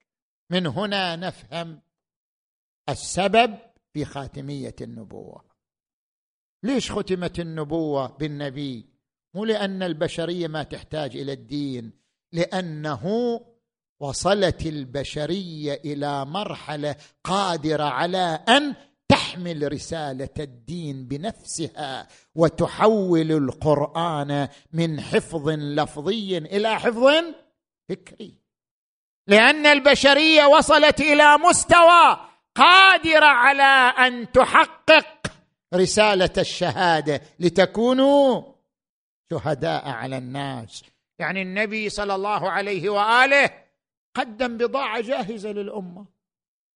من 0.51 0.67
هنا 0.67 1.17
نفهم 1.17 1.81
السبب 2.89 3.59
في 3.93 4.05
خاتميه 4.05 4.77
النبوة. 4.81 5.45
ليش 6.63 6.93
ختمت 6.93 7.41
النبوة 7.41 8.07
بالنبي؟ 8.07 8.89
مو 9.35 9.45
لأن 9.45 9.83
البشرية 9.83 10.49
ما 10.49 10.63
تحتاج 10.63 11.17
إلى 11.17 11.33
الدين 11.33 11.93
لأنه 12.33 13.05
وصلت 14.01 14.67
البشرية 14.67 15.81
إلى 15.85 16.25
مرحلة 16.25 16.97
قادرة 17.25 17.85
على 17.85 18.45
أن 18.49 18.75
تحمل 19.09 19.73
رسالة 19.73 20.29
الدين 20.39 21.09
بنفسها 21.09 22.09
وتحول 22.35 23.33
القرآن 23.33 24.49
من 24.73 25.01
حفظ 25.01 25.49
لفظي 25.49 26.39
إلى 26.39 26.81
حفظ 26.81 27.07
فكري. 27.93 28.35
لأن 29.27 29.67
البشرية 29.67 30.45
وصلت 30.45 31.01
إلى 31.01 31.39
مستوى 31.39 32.29
قادرة 32.55 33.27
على 33.27 33.95
أن 34.07 34.33
تحقق 34.33 35.07
رسالة 35.75 36.31
الشهادة 36.39 37.21
لتكونوا 37.39 38.43
شهداء 39.31 39.89
على 39.89 40.19
الناس. 40.19 40.85
يعني 41.19 41.43
النبي 41.43 41.89
صلى 41.89 42.15
الله 42.15 42.51
عليه 42.51 42.91
وآله 42.91 43.51
قدم 44.15 44.57
بضاعة 44.57 45.01
جاهزة 45.01 45.53
للأمة 45.53 46.07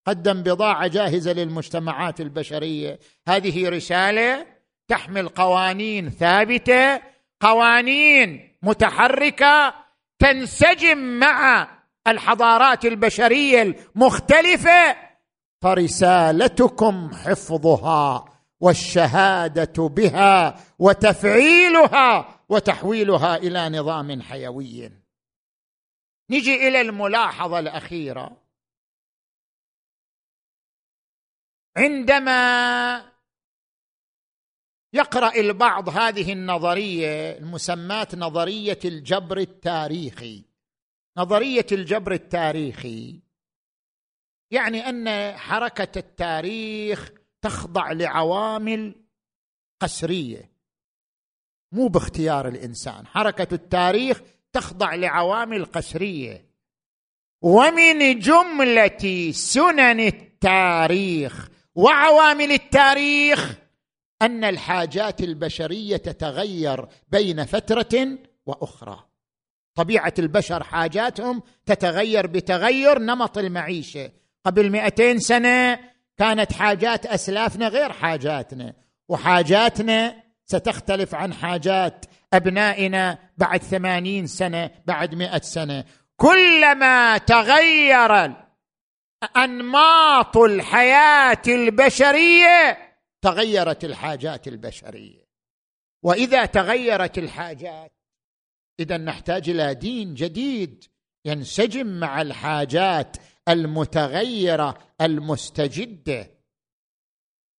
قدم 0.06 0.42
بضاعة 0.42 0.86
جاهزة 0.86 1.32
للمجتمعات 1.32 2.20
البشرية. 2.20 2.98
هذه 3.28 3.68
رسالة 3.68 4.46
تحمل 4.88 5.28
قوانين 5.28 6.10
ثابتة 6.10 7.02
قوانين 7.40 8.58
متحركة 8.62 9.85
تنسجم 10.18 10.98
مع 10.98 11.68
الحضارات 12.06 12.84
البشرية 12.84 13.62
المختلفة 13.62 14.96
فرسالتكم 15.62 17.10
حفظها 17.14 18.24
والشهادة 18.60 19.88
بها 19.88 20.60
وتفعيلها 20.78 22.40
وتحويلها 22.48 23.36
إلى 23.36 23.68
نظام 23.78 24.22
حيوي. 24.22 24.92
نجي 26.30 26.68
إلى 26.68 26.80
الملاحظة 26.80 27.58
الأخيرة. 27.58 28.36
عندما 31.76 33.15
يقرأ 34.92 35.40
البعض 35.40 35.88
هذه 35.88 36.32
النظرية 36.32 37.38
المسماة 37.38 38.08
نظرية 38.14 38.78
الجبر 38.84 39.38
التاريخي. 39.38 40.44
نظرية 41.18 41.66
الجبر 41.72 42.12
التاريخي 42.12 43.20
يعني 44.50 44.88
أن 44.88 45.32
حركة 45.38 45.98
التاريخ 45.98 47.12
تخضع 47.42 47.92
لعوامل 47.92 48.94
قسرية 49.80 50.50
مو 51.72 51.88
باختيار 51.88 52.48
الإنسان. 52.48 53.06
حركة 53.06 53.54
التاريخ 53.54 54.22
تخضع 54.52 54.94
لعوامل 54.94 55.64
قسرية. 55.64 56.46
ومن 57.42 58.18
جملة 58.18 59.30
سنن 59.32 60.00
التاريخ 60.00 61.48
وعوامل 61.74 62.52
التاريخ 62.52 63.65
أن 64.22 64.44
الحاجات 64.44 65.20
البشرية 65.20 65.96
تتغير 65.96 66.88
بين 67.08 67.44
فترة 67.44 68.18
وأخرى. 68.46 69.04
طبيعة 69.74 70.14
البشر 70.18 70.62
حاجاتهم 70.62 71.42
تتغير 71.66 72.26
بتغير 72.26 72.98
نمط 72.98 73.38
المعيشة. 73.38 74.10
قبل 74.44 74.70
مئتين 74.70 75.18
سنة 75.18 75.78
كانت 76.18 76.52
حاجات 76.52 77.06
أسلافنا 77.06 77.68
غير 77.68 77.92
حاجاتنا 77.92 78.72
وحاجاتنا 79.08 80.22
ستختلف 80.44 81.14
عن 81.14 81.34
حاجات 81.34 82.04
أبنائنا 82.32 83.18
بعد 83.38 83.62
ثمانين 83.62 84.26
سنة 84.26 84.70
بعد 84.86 85.14
مئة 85.14 85.40
سنة. 85.40 85.84
كلما 86.16 87.18
تغير 87.18 88.34
انماط 89.36 90.36
الحياة 90.36 91.42
البشرية 91.48 92.85
تغيرت 93.26 93.84
الحاجات 93.84 94.48
البشرية. 94.48 95.26
وإذا 96.02 96.46
تغيرت 96.46 97.18
الحاجات 97.18 97.92
إذا 98.80 98.96
نحتاج 98.96 99.50
إلى 99.50 99.74
دين 99.74 100.14
جديد 100.14 100.84
ينسجم 101.24 101.86
مع 101.86 102.22
الحاجات 102.22 103.16
المتغيرة 103.48 104.94
المستجدة. 105.00 106.30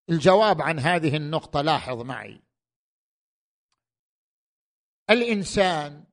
الجواب 0.09 0.61
عن 0.61 0.79
هذه 0.79 1.17
النقطة 1.17 1.61
لاحظ 1.61 2.01
معي. 2.01 2.41
الإنسان 5.09 6.05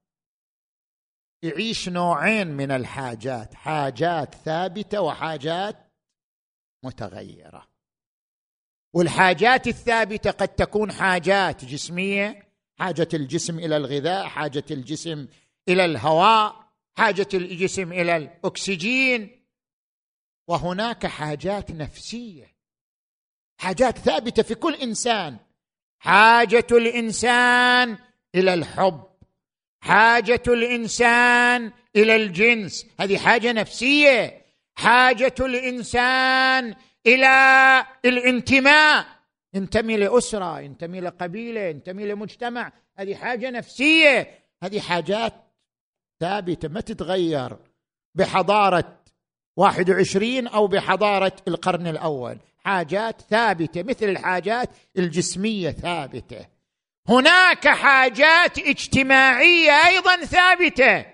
يعيش 1.43 1.89
نوعين 1.89 2.47
من 2.47 2.71
الحاجات 2.71 3.55
حاجات 3.55 4.35
ثابتة 4.35 5.01
وحاجات 5.01 5.93
متغيرة. 6.85 7.74
والحاجات 8.95 9.67
الثابتة 9.67 10.31
قد 10.31 10.49
تكون 10.49 10.93
حاجات 10.93 11.65
جسمية 11.65 12.49
حاجة 12.79 13.09
الجسم 13.15 13.59
إلى 13.59 13.77
الغذاء 13.77 14.27
حاجة 14.27 14.65
الجسم 14.71 15.27
إلى 15.69 15.85
الهواء 15.85 16.65
حاجة 16.97 17.29
الجسم 17.35 17.93
إلى 17.93 18.17
الأكسجين. 18.17 19.45
وهناك 20.49 21.07
حاجات 21.07 21.71
نفسية 21.71 22.55
حاجات 23.57 23.99
ثابتة 23.99 24.43
في 24.43 24.55
كل 24.55 24.75
إنسان. 24.75 25.37
حاجة 25.99 26.67
الإنسان 26.73 27.99
إلى 28.35 28.55
الحب 28.55 29.05
حاجة 29.81 30.43
الإنسان 30.49 31.73
إلى 31.97 32.17
الجنس 32.17 32.87
هذه 33.01 33.19
حاجة 33.19 33.53
نفسية. 33.53 34.45
حاجة 34.75 35.35
الإنسان 35.41 36.75
إلى 37.07 37.87
الانتماء. 38.05 39.07
ينتمي 39.55 39.97
لأسرة 39.97 40.61
ينتمي 40.61 41.01
لقبيلة 41.01 41.61
ينتمي 41.61 42.07
لمجتمع. 42.07 42.73
هذه 42.99 43.15
حاجة 43.15 43.51
نفسية. 43.51 44.39
هذه 44.63 44.81
حاجات 44.81 45.35
ثابتة 46.21 46.69
ما 46.69 46.81
تتغير 46.81 47.57
بحضارة 48.15 48.99
21 49.57 50.47
أو 50.47 50.67
بحضارة 50.67 51.37
القرن 51.49 51.87
الأول. 51.87 52.39
حاجات 52.59 53.21
ثابتة 53.21 53.83
مثل 53.83 54.09
الحاجات 54.09 54.71
الجسمية 54.99 55.71
ثابتة. 55.71 56.47
هناك 57.09 57.69
حاجات 57.69 58.59
اجتماعية 58.59 59.87
أيضا 59.87 60.17
ثابتة. 60.17 61.05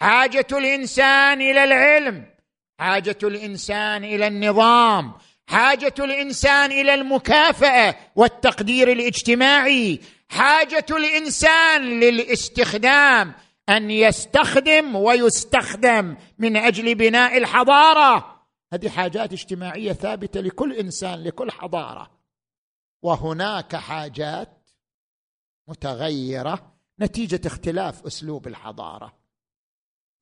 حاجة 0.00 0.46
الإنسان 0.52 1.40
إلى 1.40 1.64
العلم. 1.64 2.37
حاجة 2.78 3.18
الإنسان 3.22 4.04
إلى 4.04 4.26
النظام 4.26 5.12
حاجة 5.48 5.94
الإنسان 5.98 6.72
إلى 6.72 6.94
المكافأة 6.94 7.96
والتقدير 8.16 8.92
الاجتماعي 8.92 10.00
حاجة 10.28 10.86
الإنسان 10.90 12.00
للاستخدام 12.00 13.34
أن 13.68 13.90
يستخدم 13.90 14.96
ويستخدم 14.96 16.16
من 16.38 16.56
أجل 16.56 16.94
بناء 16.94 17.38
الحضارة. 17.38 18.44
هذه 18.72 18.88
حاجات 18.88 19.32
اجتماعية 19.32 19.92
ثابتة 19.92 20.40
لكل 20.40 20.72
إنسان 20.72 21.24
لكل 21.24 21.50
حضارة. 21.50 22.10
وهناك 23.02 23.76
حاجات 23.76 24.70
متغيرة 25.68 26.72
نتيجة 27.00 27.40
اختلاف 27.46 28.06
أسلوب 28.06 28.46
الحضارة. 28.46 29.18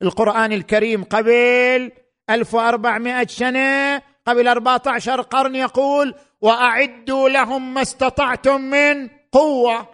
القرآن 0.02 0.52
الكريم 0.52 1.04
قبل 1.04 1.92
1400 2.30 3.26
سنة 3.26 4.02
قبل 4.26 4.48
14 4.48 5.20
قرن 5.20 5.54
يقول 5.54 6.14
وأعدوا 6.40 7.28
لهم 7.28 7.74
ما 7.74 7.82
استطعتم 7.82 8.60
من 8.60 9.08
قوة. 9.32 9.88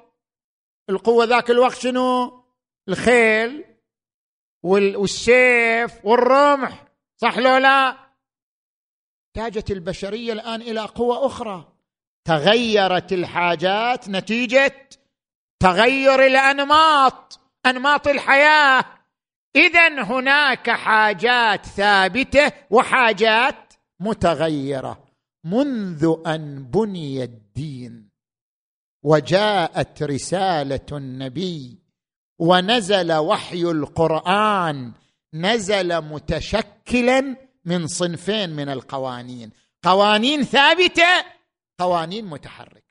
القوة 0.91 1.25
ذاك 1.25 1.51
الوقت 1.51 1.79
شنو؟ 1.79 2.43
الخيل 2.89 3.65
والسيف 4.63 6.05
والرمح 6.05 6.85
صح 7.17 7.39
لو 7.39 7.57
لا؟ 7.57 7.97
احتاجت 9.29 9.71
البشرية 9.71 10.33
الآن 10.33 10.63
إلى 10.63 10.81
قوة 10.81 11.27
أخرى. 11.27 11.73
تغيرت 12.25 13.13
الحاجات 13.13 14.09
نتيجة 14.09 14.89
تغير 15.61 16.27
الأنماط 16.27 17.41
أنماط 17.67 18.09
الحياة. 18.09 18.85
اذا 19.57 20.03
هناك 20.03 20.71
حاجات 20.71 21.67
ثابتة 21.67 22.53
وحاجات 22.71 23.73
متغيرة. 24.01 25.05
منذ 25.45 26.17
أن 26.27 26.65
بني 26.65 27.23
الدين 27.23 28.09
وجاءت 29.03 30.03
رسالة 30.03 30.87
النبي 30.93 31.79
ونزل 32.39 33.13
وحي 33.13 33.63
القرآن 33.63 34.93
نزل 35.35 36.01
متشكلا 36.01 37.37
من 37.65 37.87
صنفين 37.87 38.51
من 38.51 38.69
القوانين. 38.69 39.51
قوانين 39.85 40.43
ثابتة 40.43 41.25
قوانين 41.79 42.25
متحركة. 42.25 42.83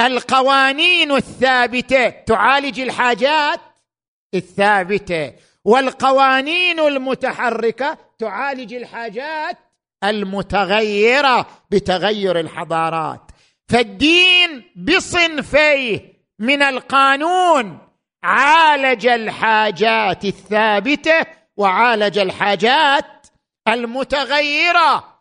القوانين 0.00 1.12
الثابتة 1.12 2.08
تعالج 2.08 2.80
الحاجات 2.80 3.60
الثابتة 4.34 5.32
والقوانين 5.64 6.80
المتحركة 6.80 7.98
تعالج 8.18 8.74
الحاجات 8.74 9.58
المتغيرة 10.04 11.46
بتغير 11.70 12.40
الحضارات. 12.40 13.20
فالدين 13.68 14.64
بصنفيه 14.76 16.14
من 16.38 16.62
القانون 16.62 17.78
عالج 18.22 19.06
الحاجات 19.06 20.24
الثابتة 20.24 21.26
وعالج 21.56 22.18
الحاجات 22.18 23.26
المتغيرة. 23.68 25.14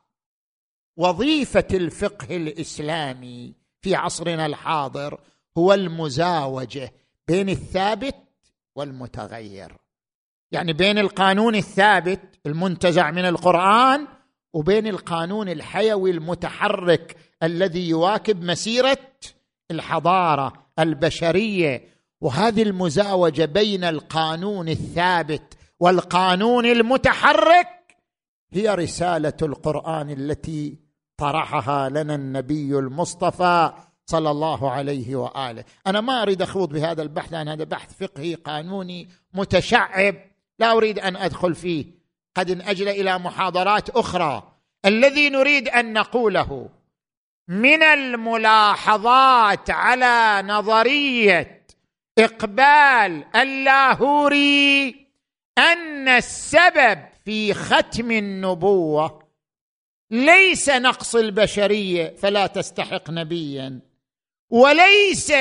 وظيفة 0.98 1.68
الفقه 1.74 2.36
الإسلامي 2.36 3.54
في 3.82 3.96
عصرنا 3.96 4.46
الحاضر 4.46 5.20
هو 5.58 5.74
المزاوجة 5.74 6.94
بين 7.28 7.50
الثابت 7.50 8.16
والمتغير. 8.76 9.78
يعني 10.52 10.74
بين 10.74 10.98
القانون 10.98 11.56
الثابت 11.56 12.20
المنتزع 12.46 13.12
من 13.12 13.26
القرآن 13.26 14.08
وبين 14.54 14.88
القانون 14.88 15.50
الحيوي 15.50 16.12
المتحرك 16.12 17.18
الذي 17.44 17.90
يواكب 17.90 18.44
مسيرة 18.44 18.98
الحضارة 19.72 20.54
البشرية. 20.80 21.94
وهذه 22.22 22.64
المزاوجة 22.64 23.46
بين 23.46 23.84
القانون 23.84 24.70
الثابت 24.70 25.58
والقانون 25.80 26.66
المتحرك 26.66 27.68
هي 28.52 28.76
رسالة 28.76 29.34
القرآن 29.42 30.10
التي 30.10 30.78
طرحها 31.18 31.90
لنا 31.90 32.16
النبي 32.16 32.80
المصطفى 32.80 33.74
صلى 34.06 34.32
الله 34.32 34.72
عليه 34.72 35.16
وآله. 35.16 35.64
أنا 35.88 36.02
ما 36.02 36.22
أريد 36.22 36.42
أخوض 36.42 36.70
بهذا 36.70 37.02
البحث 37.02 37.34
لأن 37.34 37.48
هذا 37.48 37.64
بحث 37.64 38.04
فقهي 38.04 38.36
قانوني 38.36 39.10
متشعب. 39.34 40.16
لا 40.60 40.72
أريد 40.72 41.00
أن 41.00 41.16
أدخل 41.16 41.56
فيه. 41.56 41.86
قد 42.36 42.50
انأجل 42.50 42.90
إلى 42.90 43.20
محاضرات 43.20 43.90
أخرى. 43.90 44.54
الذي 44.86 45.30
نريد 45.30 45.68
أن 45.70 45.94
نقوله 45.94 46.70
من 47.48 47.84
الملاحظات 47.84 49.70
على 49.70 50.48
نظرية 50.48 51.66
إقبال 52.18 53.26
اللاهوري 53.36 54.96
أن 55.58 56.08
السبب 56.08 57.00
في 57.26 57.54
ختم 57.54 58.12
النبوة 58.12 59.24
ليس 60.12 60.70
نقص 60.70 61.16
البشرية 61.16 62.16
فلا 62.16 62.48
تستحق 62.48 63.10
نبيا. 63.10 63.93
وليس 64.54 65.34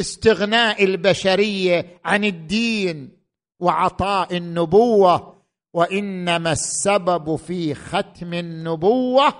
استغناء 0.00 0.84
البشرية 0.84 2.00
عن 2.04 2.24
الدين 2.24 3.18
وعطاء 3.60 4.36
النبوة 4.36 5.42
وإنما 5.74 6.52
السبب 6.52 7.36
في 7.36 7.74
ختم 7.74 8.34
النبوة 8.34 9.34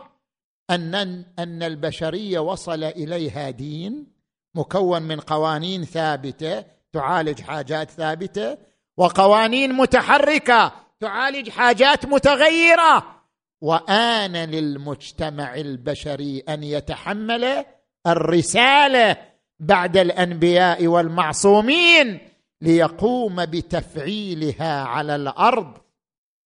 ان 0.70 0.94
أن 1.38 1.62
البشرية 1.62 2.38
وصل 2.38 2.84
إليها 2.84 3.50
دين 3.50 4.06
مكون 4.54 5.02
من 5.02 5.20
قوانين 5.20 5.84
ثابتة 5.84 6.64
تعالج 6.92 7.40
حاجات 7.40 7.90
ثابتة 7.90 8.58
وقوانين 8.96 9.72
متحركة 9.72 10.72
تعالج 11.00 11.48
حاجات 11.48 12.06
متغيرة. 12.06 13.16
وآن 13.60 14.36
للمجتمع 14.36 15.54
البشري 15.54 16.38
أن 16.48 16.62
يتحمل 16.62 17.64
الرسالة 18.06 19.16
بعد 19.60 19.96
الأنبياء 19.96 20.86
والمعصومين 20.86 22.18
ليقوم 22.60 23.44
بتفعيلها 23.44 24.82
على 24.82 25.16
الأرض. 25.16 25.78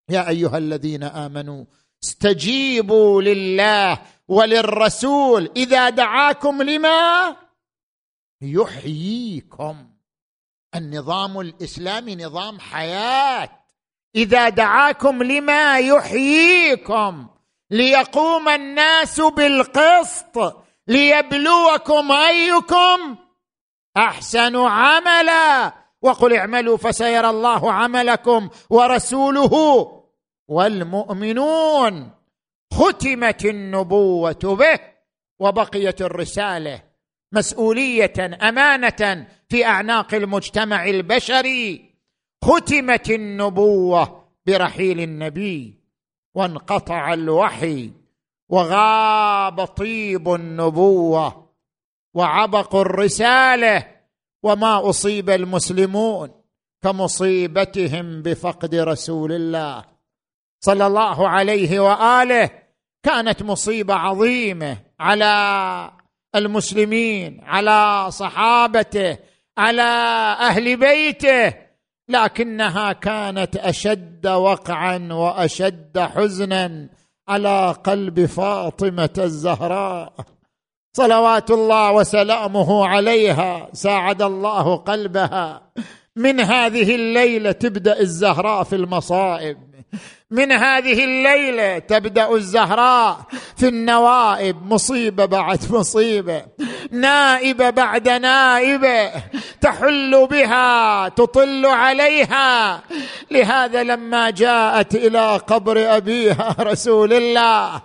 يا 0.09 0.29
أيها 0.29 0.59
الذين 0.59 1.03
آمنوا 1.03 1.65
استجيبوا 2.05 3.23
لله 3.23 3.99
وللرسول. 4.29 5.51
إذا 5.57 5.91
دعاكم 5.91 6.63
لما؟ 6.63 7.37
يحييكم. 8.43 9.87
النظام 10.75 11.41
الإسلامي 11.41 12.17
نظام 12.17 12.61
حياة. 12.61 13.51
إذا 14.17 14.49
دعاكم 14.49 15.23
لما؟ 15.23 15.79
يحييكم. 15.79 17.27
ليقوم 17.71 18.49
الناس 18.49 19.21
بالقسط. 19.21 20.65
ليبلوكم 20.91 22.13
أيكم 22.13 23.17
أحسن 23.97 24.57
عملا. 24.57 25.73
وقل 26.03 26.35
اعملوا 26.35 26.77
فسيرى 26.77 27.31
الله 27.31 27.73
عملكم 27.73 28.49
ورسوله 28.71 29.53
والمؤمنون. 30.49 32.11
ختمت 32.75 33.45
النبوة 33.45 34.39
به 34.43 34.79
وبقيت 35.41 36.03
الرسالة 36.03 36.83
مسؤولية 37.33 38.39
أمانة 38.43 39.27
في 39.49 39.67
أعناق 39.67 40.15
المجتمع 40.15 40.85
البشري. 40.85 41.91
ختمت 42.45 43.11
النبوة 43.11 44.25
برحيل 44.47 45.01
النبي 45.01 45.81
وانقطع 46.35 47.13
الوحي. 47.13 48.00
وغاب 48.51 49.65
طيب 49.65 50.35
النبوة 50.35 51.51
وعبق 52.15 52.77
الرسالة 52.77 53.87
وما 54.43 54.89
أصيب 54.89 55.31
المسلمون 55.31 56.31
كمصيبتهم 56.83 58.23
بفقد 58.23 58.75
رسول 58.75 59.33
الله. 59.33 59.85
صلى 60.61 60.87
الله 60.87 61.29
عليه 61.29 61.81
وآله 61.81 62.51
كانت 63.03 63.43
مصيبة 63.43 63.95
عظيمة 63.95 64.79
على 65.01 65.91
المسلمين 66.35 67.41
على 67.45 68.11
صحابته 68.11 69.19
على 69.59 69.83
أهل 70.41 70.77
بيته 70.77 71.55
لكنها 72.09 72.93
كانت 72.93 73.57
أشد 73.57 74.27
وقعا 74.27 75.09
وأشد 75.13 75.99
حزنا. 75.99 76.89
على 77.31 77.75
قلب 77.85 78.27
فاطمة 78.27 79.11
الزهراء. 79.19 80.13
صلوات 80.97 81.51
الله 81.51 81.93
وسلامه 81.93 82.87
عليها 82.87 83.69
ساعد 83.73 84.23
الله 84.23 84.77
قلبها. 84.77 85.73
من 86.17 86.41
هذه 86.41 86.95
الليلة 86.95 87.53
تبدأ 87.53 88.01
الزهراء 88.01 88.63
في 88.63 88.77
المصائب. 88.77 89.70
من 90.31 90.53
هذه 90.53 91.05
الليلة 91.05 91.79
تبدأ 91.79 92.35
الزهراء 92.35 93.19
في 93.57 93.69
النوائب 93.69 94.73
مصيبة 94.73 95.25
بعد 95.25 95.61
مصيبة. 95.71 96.43
نائبة 96.91 97.71
بعد 97.71 98.09
نائبة 98.09 99.11
تحل 99.61 100.27
بها 100.31 101.09
تطل 101.09 101.67
عليها. 101.67 102.81
لهذا 103.31 103.83
لما 103.83 104.31
جاءت 104.31 104.95
إلى 104.95 105.37
قبر 105.37 105.97
أبيها 105.97 106.57
رسول 106.61 107.13
الله 107.13 107.83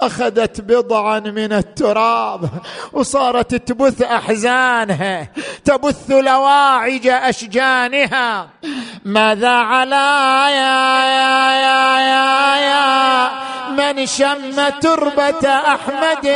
أخذت 0.00 0.60
بضعا 0.60 1.20
من 1.20 1.52
التراب 1.52 2.50
وصارت 2.92 3.54
تبث 3.54 4.02
أحزانها 4.02 5.32
تبث 5.64 6.10
لواعج 6.10 7.06
أشجانها. 7.06 8.48
ماذا 9.04 9.50
على 9.50 9.96
يا 10.50 11.04
يا 11.04 11.62
يا 11.62 11.87
يا 11.98 12.56
يا 12.56 13.30
من 13.68 14.06
شم 14.06 14.68
تربة 14.80 15.48
أحمد 15.48 16.26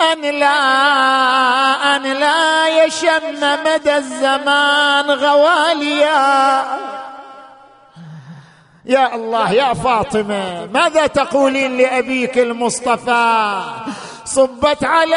أن 0.00 0.20
لا 0.20 1.96
أن 1.96 2.02
لا 2.02 2.84
يشم 2.84 3.40
مدى 3.40 3.96
الزمان 3.96 5.10
غواليا. 5.10 6.64
يا 8.84 9.14
الله 9.14 9.52
يا 9.52 9.74
فاطمة 9.74 10.66
ماذا 10.66 11.06
تقولين 11.06 11.76
لأبيك 11.76 12.38
المصطفى؟ 12.38 13.60
صبت 14.24 14.84
علي 14.84 15.16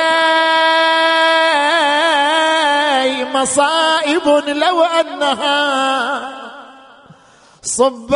مصائب 3.33 4.27
لو 4.47 4.83
أنها 4.83 6.48
صبت 7.69 8.15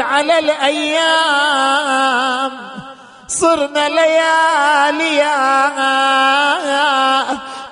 على 0.00 0.38
الأيام 0.38 1.72
صرنا 3.28 3.88
لياليا 3.88 5.34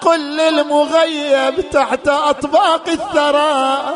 قل 0.01 0.37
للمغيب 0.37 1.71
تحت 1.71 2.09
أطباق 2.09 2.89
الثرى. 2.89 3.95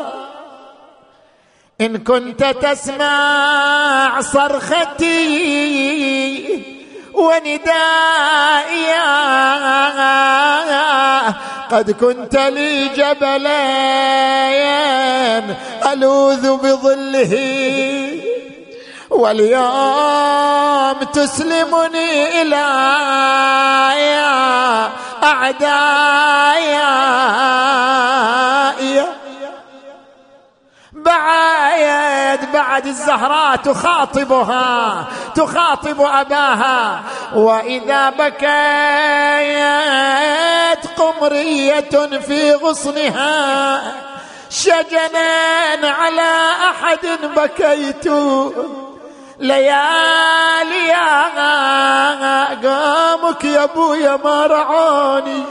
إن 1.81 1.97
كنت 1.97 2.43
تسمع 2.43 4.21
صرختي 4.21 5.17
وندائي 7.17 8.93
قد 11.71 11.91
كنت 11.91 12.35
لي 12.35 12.87
جبلين 12.87 13.47
ألوذ 15.93 16.57
بظله 16.57 17.33
واليوم 19.09 20.97
تسلمني 21.13 22.41
إلى 22.41 22.65
أعدائي 25.23 26.77
بعد 31.07 32.51
بعد 32.53 32.85
الزهراء 32.87 33.55
تخاطبها 33.55 35.05
تخاطب 35.35 36.01
أباها. 36.01 37.01
وإذا 37.35 38.09
بكيت 38.09 38.47
قمرية 40.97 42.19
في 42.19 42.53
غصنها 42.53 43.81
شجنا 44.49 45.79
على 45.83 46.51
أحد 46.69 47.07
بكيت. 47.35 48.07
ليالي 49.39 50.91
قامك 52.63 53.43
يا 53.43 53.63
أبويا 53.63 54.19
ما 54.23 54.45
رعوني 54.45 55.43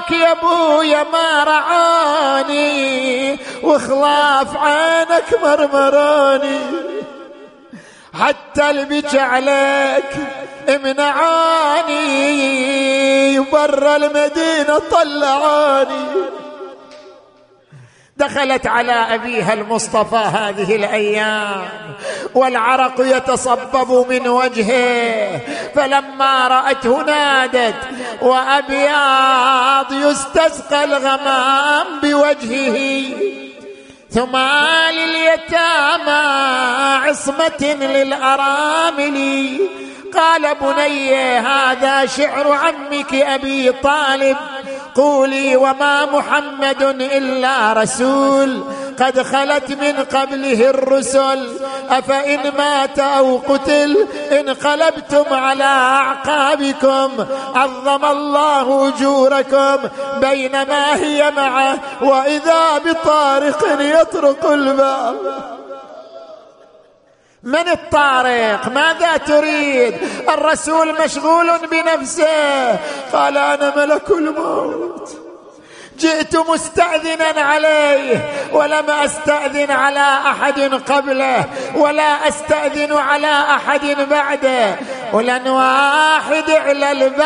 قامك 0.00 0.10
يا 0.10 0.32
أبويا 0.32 1.02
ما 1.12 1.44
رعاني 1.44 3.38
وخلاف 3.62 4.56
عينك 4.56 5.42
مرمراني. 5.42 6.58
حتى 8.20 8.70
البج 8.70 9.16
عليك 9.16 10.16
امنعاني 10.68 12.00
برا 13.40 13.96
المدينة 13.96 14.78
طلعاني. 14.90 16.04
دخلت 18.20 18.66
على 18.66 18.92
أبيها 18.92 19.52
المصطفى 19.52 20.16
هذه 20.16 20.76
الأيام 20.76 21.62
والعرق 22.34 22.94
يتصبب 22.98 24.06
من 24.08 24.28
وجهه 24.28 25.40
فلما 25.74 26.48
رأته 26.48 27.02
نادت 27.02 27.74
وأبياض 28.22 29.92
يستسقى 29.92 30.84
الغمام 30.84 31.86
بوجهه 32.02 33.04
ثم 34.10 34.36
لليتامى 34.90 36.22
عصمة 37.06 37.76
للأرامل 37.80 39.58
قال 40.14 40.54
بني 40.60 41.14
هذا 41.38 42.06
شعر 42.06 42.52
عمك 42.52 43.14
أبي 43.14 43.72
طالب. 43.72 44.36
قولي 44.94 45.56
وما 45.56 46.06
محمد 46.06 46.82
إلا 47.00 47.72
رسول. 47.72 48.64
قد 49.00 49.22
خلت 49.22 49.70
من 49.70 49.92
قبله 49.92 50.70
الرسل. 50.70 51.48
أفإن 51.90 52.52
مات 52.58 52.98
أو 52.98 53.40
قتل 53.48 54.06
انقلبتم 54.32 55.34
على 55.34 55.64
أعقابكم. 55.64 57.10
عظم 57.54 58.04
الله 58.04 58.88
أجوركم 58.88 59.76
بينما 60.20 60.96
هي 60.96 61.30
معه 61.30 61.78
وإذا 62.02 62.78
بطارق 62.78 63.66
يطرق 63.80 64.52
الباب. 64.52 65.16
من 67.42 67.68
الطارق؟ 67.68 68.68
ماذا 68.68 69.16
تريد؟ 69.16 69.94
الرسول 70.28 71.02
مشغول 71.04 71.50
بنفسه. 71.70 72.76
قال 73.12 73.38
أنا 73.38 73.72
ملك 73.76 74.10
الموت. 74.10 75.18
جئت 75.98 76.36
مستأذنا 76.36 77.40
عليه 77.42 78.30
ولم 78.52 78.90
أستأذن 78.90 79.70
على 79.70 80.18
أحد 80.26 80.60
قبله 80.88 81.44
ولا 81.76 82.28
أستأذن 82.28 82.92
على 82.96 83.32
أحد 83.56 84.06
بعده. 84.10 84.76
ولن 85.12 85.48
واحد 85.48 86.50
على 86.50 86.92
الباب 86.92 87.20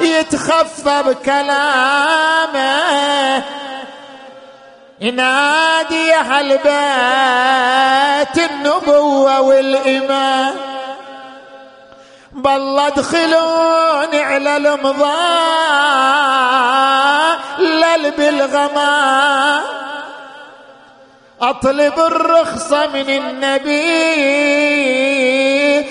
يتخفى 0.00 1.02
بكلامه 1.06 2.50
ينادي 5.00 6.14
أهل 6.14 6.48
بيت 6.48 8.36
النبوة 8.50 9.40
والإيمان 9.40 10.54
بالله 12.32 12.86
ادخلوني 12.86 14.22
على 14.22 14.56
المضاء 14.56 15.10
لل 17.58 18.10
بالغمام. 18.10 19.62
أطلب 21.40 21.98
الرخصة 21.98 22.86
من 22.86 23.10
النبي 23.10 23.80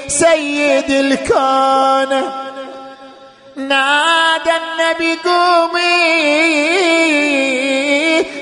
سيد 0.09 0.91
الكون. 0.91 2.31
نادى 3.55 4.51
النبي 4.51 5.19
قومي 5.25 5.89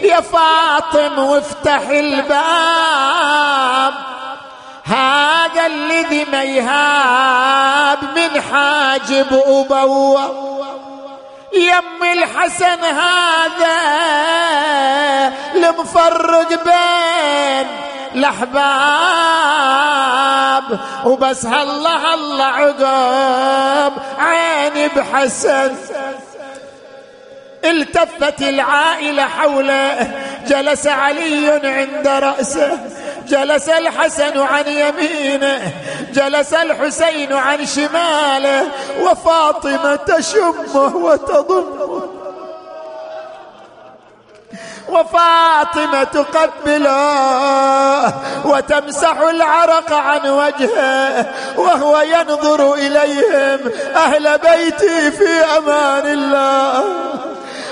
يا 0.03 0.21
فاطم 0.21 1.19
وافتح 1.19 1.89
الباب. 1.89 3.27
هذا 4.83 5.65
الذي 5.65 6.25
ما 6.25 6.43
يهاب 6.43 7.99
من 8.15 8.41
حاجب 8.41 9.43
أبوه 9.47 10.47
يم 11.53 12.03
الحسن 12.03 12.83
هذا 12.83 13.77
المفرق 15.55 16.49
بين 16.49 17.67
الأحباب. 18.15 18.67
وبس 21.05 21.45
هالله 21.45 22.13
هالله 22.13 22.43
عقب 22.43 23.93
عيني 24.19 24.87
بحسن. 24.87 25.75
التفت 27.65 28.41
العائلة 28.41 29.23
حوله. 29.23 30.11
جلس 30.47 30.87
علي 30.87 31.61
عند 31.63 32.07
رأسه. 32.07 32.79
جلس 33.27 33.69
الحسن 33.69 34.39
عن 34.39 34.67
يمينه. 34.67 35.71
جلس 36.13 36.53
الحسين 36.53 37.33
عن 37.33 37.65
شماله. 37.65 38.67
وفاطمة 39.01 39.95
تشمه 39.95 40.95
وتضمه. 40.95 42.09
وفاطمة 44.89 46.03
تقبله. 46.03 48.13
وتمسح 48.45 49.19
العرق 49.19 49.93
عن 49.93 50.29
وجهه. 50.29 51.25
وهو 51.57 51.99
ينظر 51.99 52.73
إليهم. 52.73 53.59
أهل 53.95 54.37
بيتي 54.37 55.11
في 55.11 55.45
أمان 55.57 56.07
الله. 56.07 56.83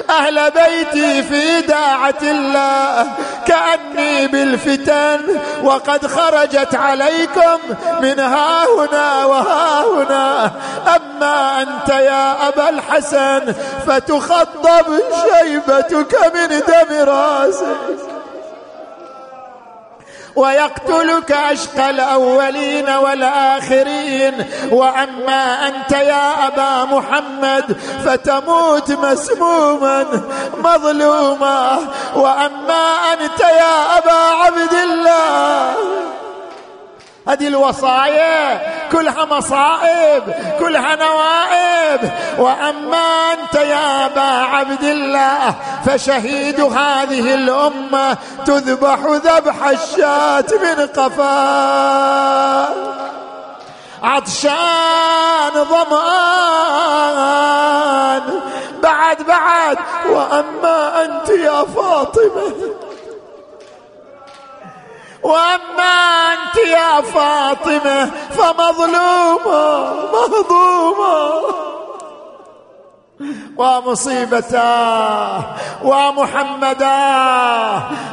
أهل 0.10 0.52
بيتي 0.52 1.24
في 1.24 1.62
داعة 1.62 2.22
الله 2.22 3.08
كأني 3.46 4.28
بالفتن 4.28 5.22
وقد 5.64 6.08
خرجت 6.08 6.76
عليكم 6.76 7.60
من 8.02 8.20
ها 8.20 8.64
هنا 8.64 9.26
وها 9.26 9.84
هنا. 9.84 10.52
أما 10.96 11.62
أنت 11.62 11.90
يا 11.90 12.48
أبا 12.48 12.70
الحسن 12.70 13.54
فتخضب 13.88 15.00
شيبتك 15.24 16.16
من 16.36 16.48
دم 16.48 17.10
راسك. 17.10 18.15
ويقتلك 20.36 21.32
أشقى 21.32 21.90
الأولين 21.90 22.90
والآخرين. 22.90 24.46
وأما 24.72 25.68
أنت 25.68 25.92
يا 25.92 26.48
أبا 26.48 26.86
محمد 26.96 27.78
فتموت 28.06 28.92
مسموما 28.92 30.06
مظلوما. 30.58 31.80
وأما 32.16 33.14
أنت 33.14 33.40
يا 33.40 33.98
أبا 33.98 34.20
عبد 34.44 34.74
الله 34.74 35.76
هذه 37.28 37.48
الوصايا 37.48 38.62
كلها 38.92 39.26
مصائب 39.26 40.24
كلها 40.60 40.96
نوائب. 40.96 42.12
وأما 42.38 43.34
أنت 43.34 43.56
يا 43.56 44.06
أبا 44.06 44.22
عبد 44.22 44.84
الله 44.84 45.56
فشهيد 45.86 46.60
هذه 46.62 47.36
الأمة 47.36 48.18
تذبح 48.46 49.00
ذبح 49.00 49.68
الشاة 49.68 50.46
من 50.64 50.88
قفاه 50.88 52.70
عطشان 54.04 55.54
ظمآن. 55.70 56.96
بعد 58.84 59.22
بعد. 59.22 59.78
وأما 60.10 61.06
أنت 61.06 61.30
يا 61.30 61.66
فاطمة. 61.76 62.85
وأما 65.26 66.34
أنت 66.34 66.56
يا 66.68 67.02
فاطمة 67.02 68.12
فمظلومة 68.38 69.94
مهضومة. 70.14 71.75
ومصيبتاه 73.58 75.44
ومحمدا 75.84 76.86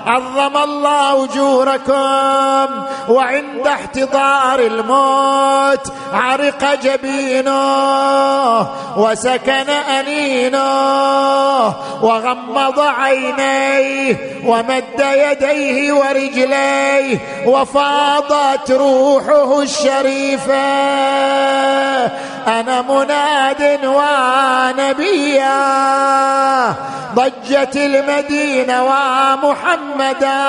عظم 0.07 0.57
الله 0.57 1.25
أجوركم 1.25 2.85
وعند 3.09 3.67
احتضار 3.67 4.59
الموت 4.59 5.93
عرق 6.13 6.75
جبينه 6.83 8.67
وسكن 8.97 9.71
أنينه 9.71 11.67
وغمض 12.03 12.81
عينيه 12.81 14.17
ومد 14.47 15.01
يديه 15.01 15.93
ورجليه 15.93 17.19
وفاضت 17.47 18.71
روحه 18.71 19.63
الشريفة. 19.63 20.63
أنا 22.47 22.83
مناد 22.83 23.85
وأنا 23.85 24.92
نبيا 24.93 26.75
ضجت 27.15 27.77
المدينة 27.77 28.85
ومحمدا 28.85 30.43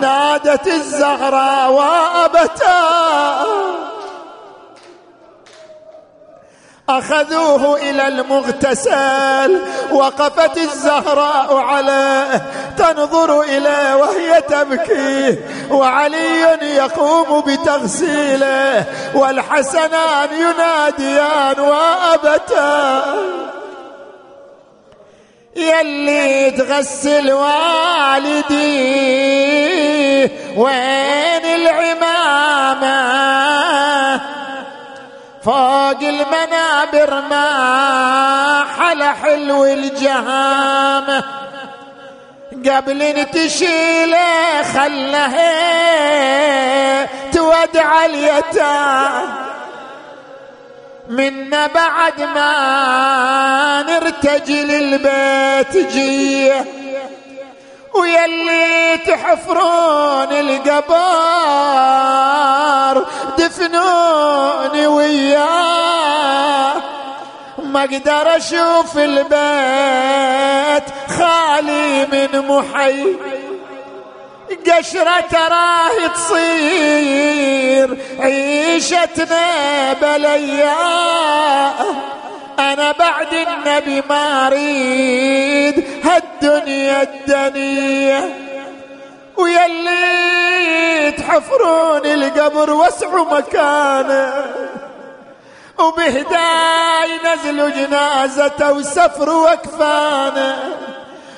نادت 0.00 0.66
الزهراء 0.66 1.72
وأبتا. 1.72 2.82
أخذوه 6.88 7.76
إلى 7.76 8.08
المغتسل 8.08 9.60
وقفت 9.92 10.56
الزهراء 10.58 11.56
عليه 11.56 12.42
تنظر 12.78 13.42
اليه 13.42 13.96
وهي 13.96 14.40
تبكي 14.40 15.38
وعلي 15.70 16.58
يقوم 16.62 17.40
بتغسيله 17.40 18.84
والحسنان 19.14 20.28
يناديان 20.32 21.60
وابتا 21.60 23.02
يلي 25.56 26.50
تغسل 26.50 27.32
والدي 27.32 28.66
وين 30.56 31.44
العمامة؟ 31.54 33.25
فوق 35.46 36.00
المنابر 36.02 37.20
ما 37.30 38.64
حل 38.78 39.02
حلو 39.04 39.64
الجهامة 39.64 41.24
قبل 42.70 43.24
تشيله 43.24 44.62
خله 44.74 45.36
تودع 47.32 48.04
اليتام. 48.04 49.22
منا 51.08 51.66
بعد 51.66 52.22
ما 52.22 53.82
نرتجل 53.82 54.70
البيت 54.74 55.76
جيه. 55.92 56.64
ويلي 57.94 58.98
تحفرون 59.06 60.32
القبار 60.32 61.86
دفنوني 63.76 64.86
وياه. 64.86 66.72
ما 67.64 67.80
أقدر 67.80 68.36
أشوف 68.36 68.98
البيت 68.98 70.84
خالي 71.18 72.06
من 72.12 72.46
محي. 72.48 73.16
قشرة 74.66 75.20
تراه 75.30 76.06
تصير 76.14 77.98
عيشتنا 78.18 79.92
بلياه 79.92 81.72
أنا 82.58 82.92
بعد 82.92 83.32
النبي 83.32 84.02
ما 84.08 84.46
أريد 84.46 85.84
هالدنيا 86.04 87.02
الدنيه 87.02 88.45
ويلي 89.36 91.10
تحفرون 91.10 92.06
القبر 92.06 92.70
واسعوا 92.70 93.38
مكانه. 93.38 94.44
وبهداي 95.78 97.10
نزلوا 97.24 97.68
جنازته 97.68 98.72
وسفروا 98.72 99.52
وكفانه 99.52 100.56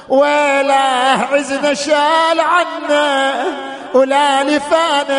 ولا 0.09 1.13
عزنا 1.33 1.75
شال 1.75 2.41
عنا 2.41 3.45
ولا 3.95 4.45
لفانه 4.45 5.19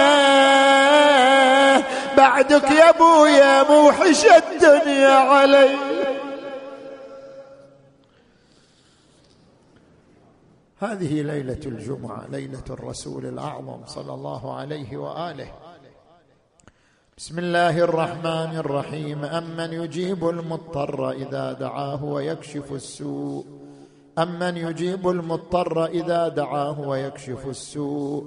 بعدك 2.17 2.71
يا 2.71 2.89
أبويا 2.89 3.63
موحش 3.63 4.25
الدنيا 4.25 5.13
علي. 5.13 5.77
هذه 10.82 11.21
ليلة 11.21 11.59
الجمعة 11.65 12.27
ليلة 12.32 12.63
الرسول 12.69 13.25
الأعظم 13.25 13.86
صلى 13.86 14.13
الله 14.13 14.53
عليه 14.53 14.97
وآله. 14.97 15.47
بسم 17.17 17.39
الله 17.39 17.80
الرحمن 17.80 18.57
الرحيم. 18.57 19.25
أمن 19.25 19.73
يجيب 19.73 20.30
المضطر 20.30 21.11
إذا 21.11 21.53
دعاه 21.53 22.03
ويكشف 22.03 22.71
السوء. 22.71 23.45
أمن 24.17 24.57
يجيب 24.57 25.07
المضطر 25.07 25.86
إذا 25.86 26.27
دعاه 26.27 26.80
ويكشف 26.80 27.47
السوء. 27.47 28.23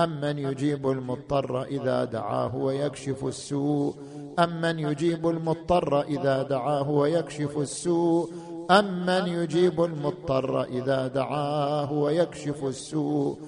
أمن 0.00 0.38
يجيب 0.38 0.90
المضطر 0.90 1.62
إذا 1.62 2.04
دعاه 2.04 2.56
ويكشف 2.56 3.24
السوء. 3.24 3.94
أمن 4.38 4.78
يجيب 4.78 5.28
المضطر 5.28 6.02
إذا 6.02 6.42
دعاه 6.42 6.90
ويكشف 6.90 7.58
السوء. 7.58 8.30
أمن 8.70 9.26
يجيب 9.26 9.84
المضطر 9.84 10.62
إذا 10.62 11.06
دعاه 11.06 11.92
ويكشف 11.92 12.64
السوء. 12.64 13.38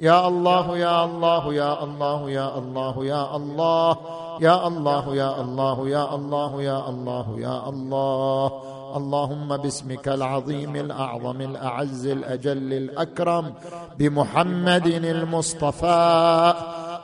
يا 0.00 0.28
الله 0.28 0.78
يا 0.78 1.04
الله 1.04 1.54
يا 1.54 1.84
الله 1.84 2.30
يا 2.30 2.58
الله 2.58 3.04
يا 3.04 3.36
الله 3.36 3.96
يا 4.40 4.66
الله 4.66 5.14
يا 5.16 5.40
الله 5.40 5.88
يا 5.88 6.14
الله 6.14 6.62
يا 6.62 6.88
الله 6.88 7.40
يا 7.40 7.68
الله. 7.68 8.52
اللهم 8.96 9.56
باسمك 9.56 10.08
العظيم 10.08 10.76
الأعظم 10.76 11.40
الأعز 11.40 12.06
الأجل 12.06 12.72
الأكرم 12.72 13.54
بمحمد 13.98 14.86
المصطفى. 14.86 16.54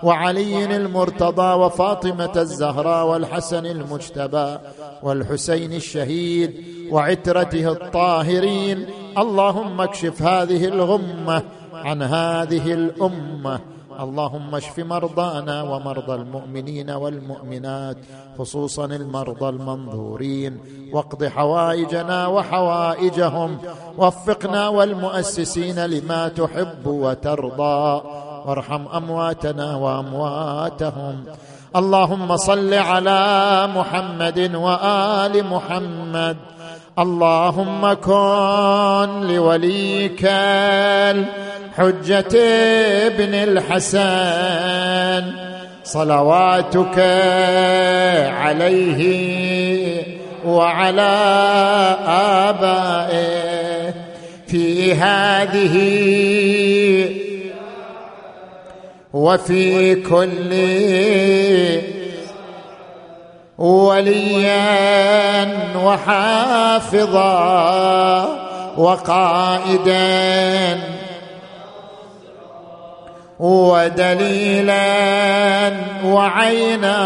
وعلي 0.02 0.76
المرتضى 0.76 1.54
وفاطمة 1.54 2.32
الزهراء 2.36 3.06
والحسن 3.06 3.66
المجتبى 3.66 4.58
والحسين 5.02 5.72
الشهيد 5.72 6.64
وعترته 6.90 7.72
الطاهرين. 7.72 8.86
اللهم 9.18 9.80
اكشف 9.80 10.22
هذه 10.22 10.64
الغمة 10.64 11.42
عن 11.74 12.02
هذه 12.02 12.72
الأمة. 12.72 13.60
اللهم 14.00 14.54
اشف 14.54 14.78
مرضانا 14.78 15.62
ومرضى 15.62 16.14
المؤمنين 16.14 16.90
والمؤمنات 16.90 17.96
خصوصا 18.38 18.84
المرضى 18.84 19.48
المنظورين. 19.48 20.58
واقض 20.92 21.24
حوائجنا 21.24 22.26
وحوائجهم. 22.26 23.58
وفقنا 23.98 24.68
والمؤسسين 24.68 25.84
لما 25.84 26.28
تحب 26.28 26.86
وترضى. 26.86 28.02
وارحم 28.46 28.82
أمواتنا 28.96 29.76
وأمواتهم. 29.76 31.24
اللهم 31.76 32.36
صل 32.36 32.74
على 32.74 33.68
محمد 33.74 34.54
وآل 34.54 35.44
محمد. 35.44 36.36
اللهم 36.98 37.92
كن 37.92 39.26
لوليك 39.26 40.24
الحجة 41.04 42.36
ابن 43.06 43.34
الحسن. 43.34 45.32
صلواتك 45.84 46.98
عليه 48.38 50.02
وعلى 50.46 51.18
آبائه. 52.48 53.94
في 54.46 54.94
هذه 54.94 55.74
وفي 59.14 59.94
كل 59.94 60.52
وليا 63.58 65.48
وحافظا 65.84 67.32
وقائدا 68.76 70.12
ودليلا 73.40 74.82
وعينا 76.04 76.98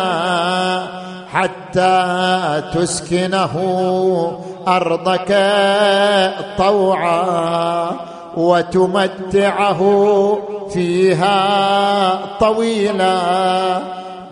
حتى 1.32 2.62
تسكنه 2.74 3.56
أرضك 4.68 5.32
طوعا 6.58 7.90
وتمتعه 8.36 9.80
فيها 10.70 12.38
طويلا. 12.38 13.78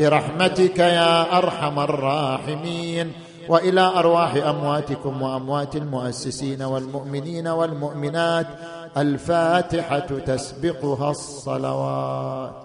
برحمتك 0.01 0.78
يا 0.78 1.39
أرحم 1.39 1.78
الراحمين. 1.78 3.12
وإلى 3.49 3.80
أرواح 3.80 4.35
أمواتكم 4.35 5.22
وأموات 5.22 5.76
المؤسسين 5.76 6.62
والمؤمنين 6.62 7.49
والمؤمنات 7.49 8.47
الفاتحة 8.97 9.99
تسبقها 10.26 11.11
الصلوات. 11.11 12.63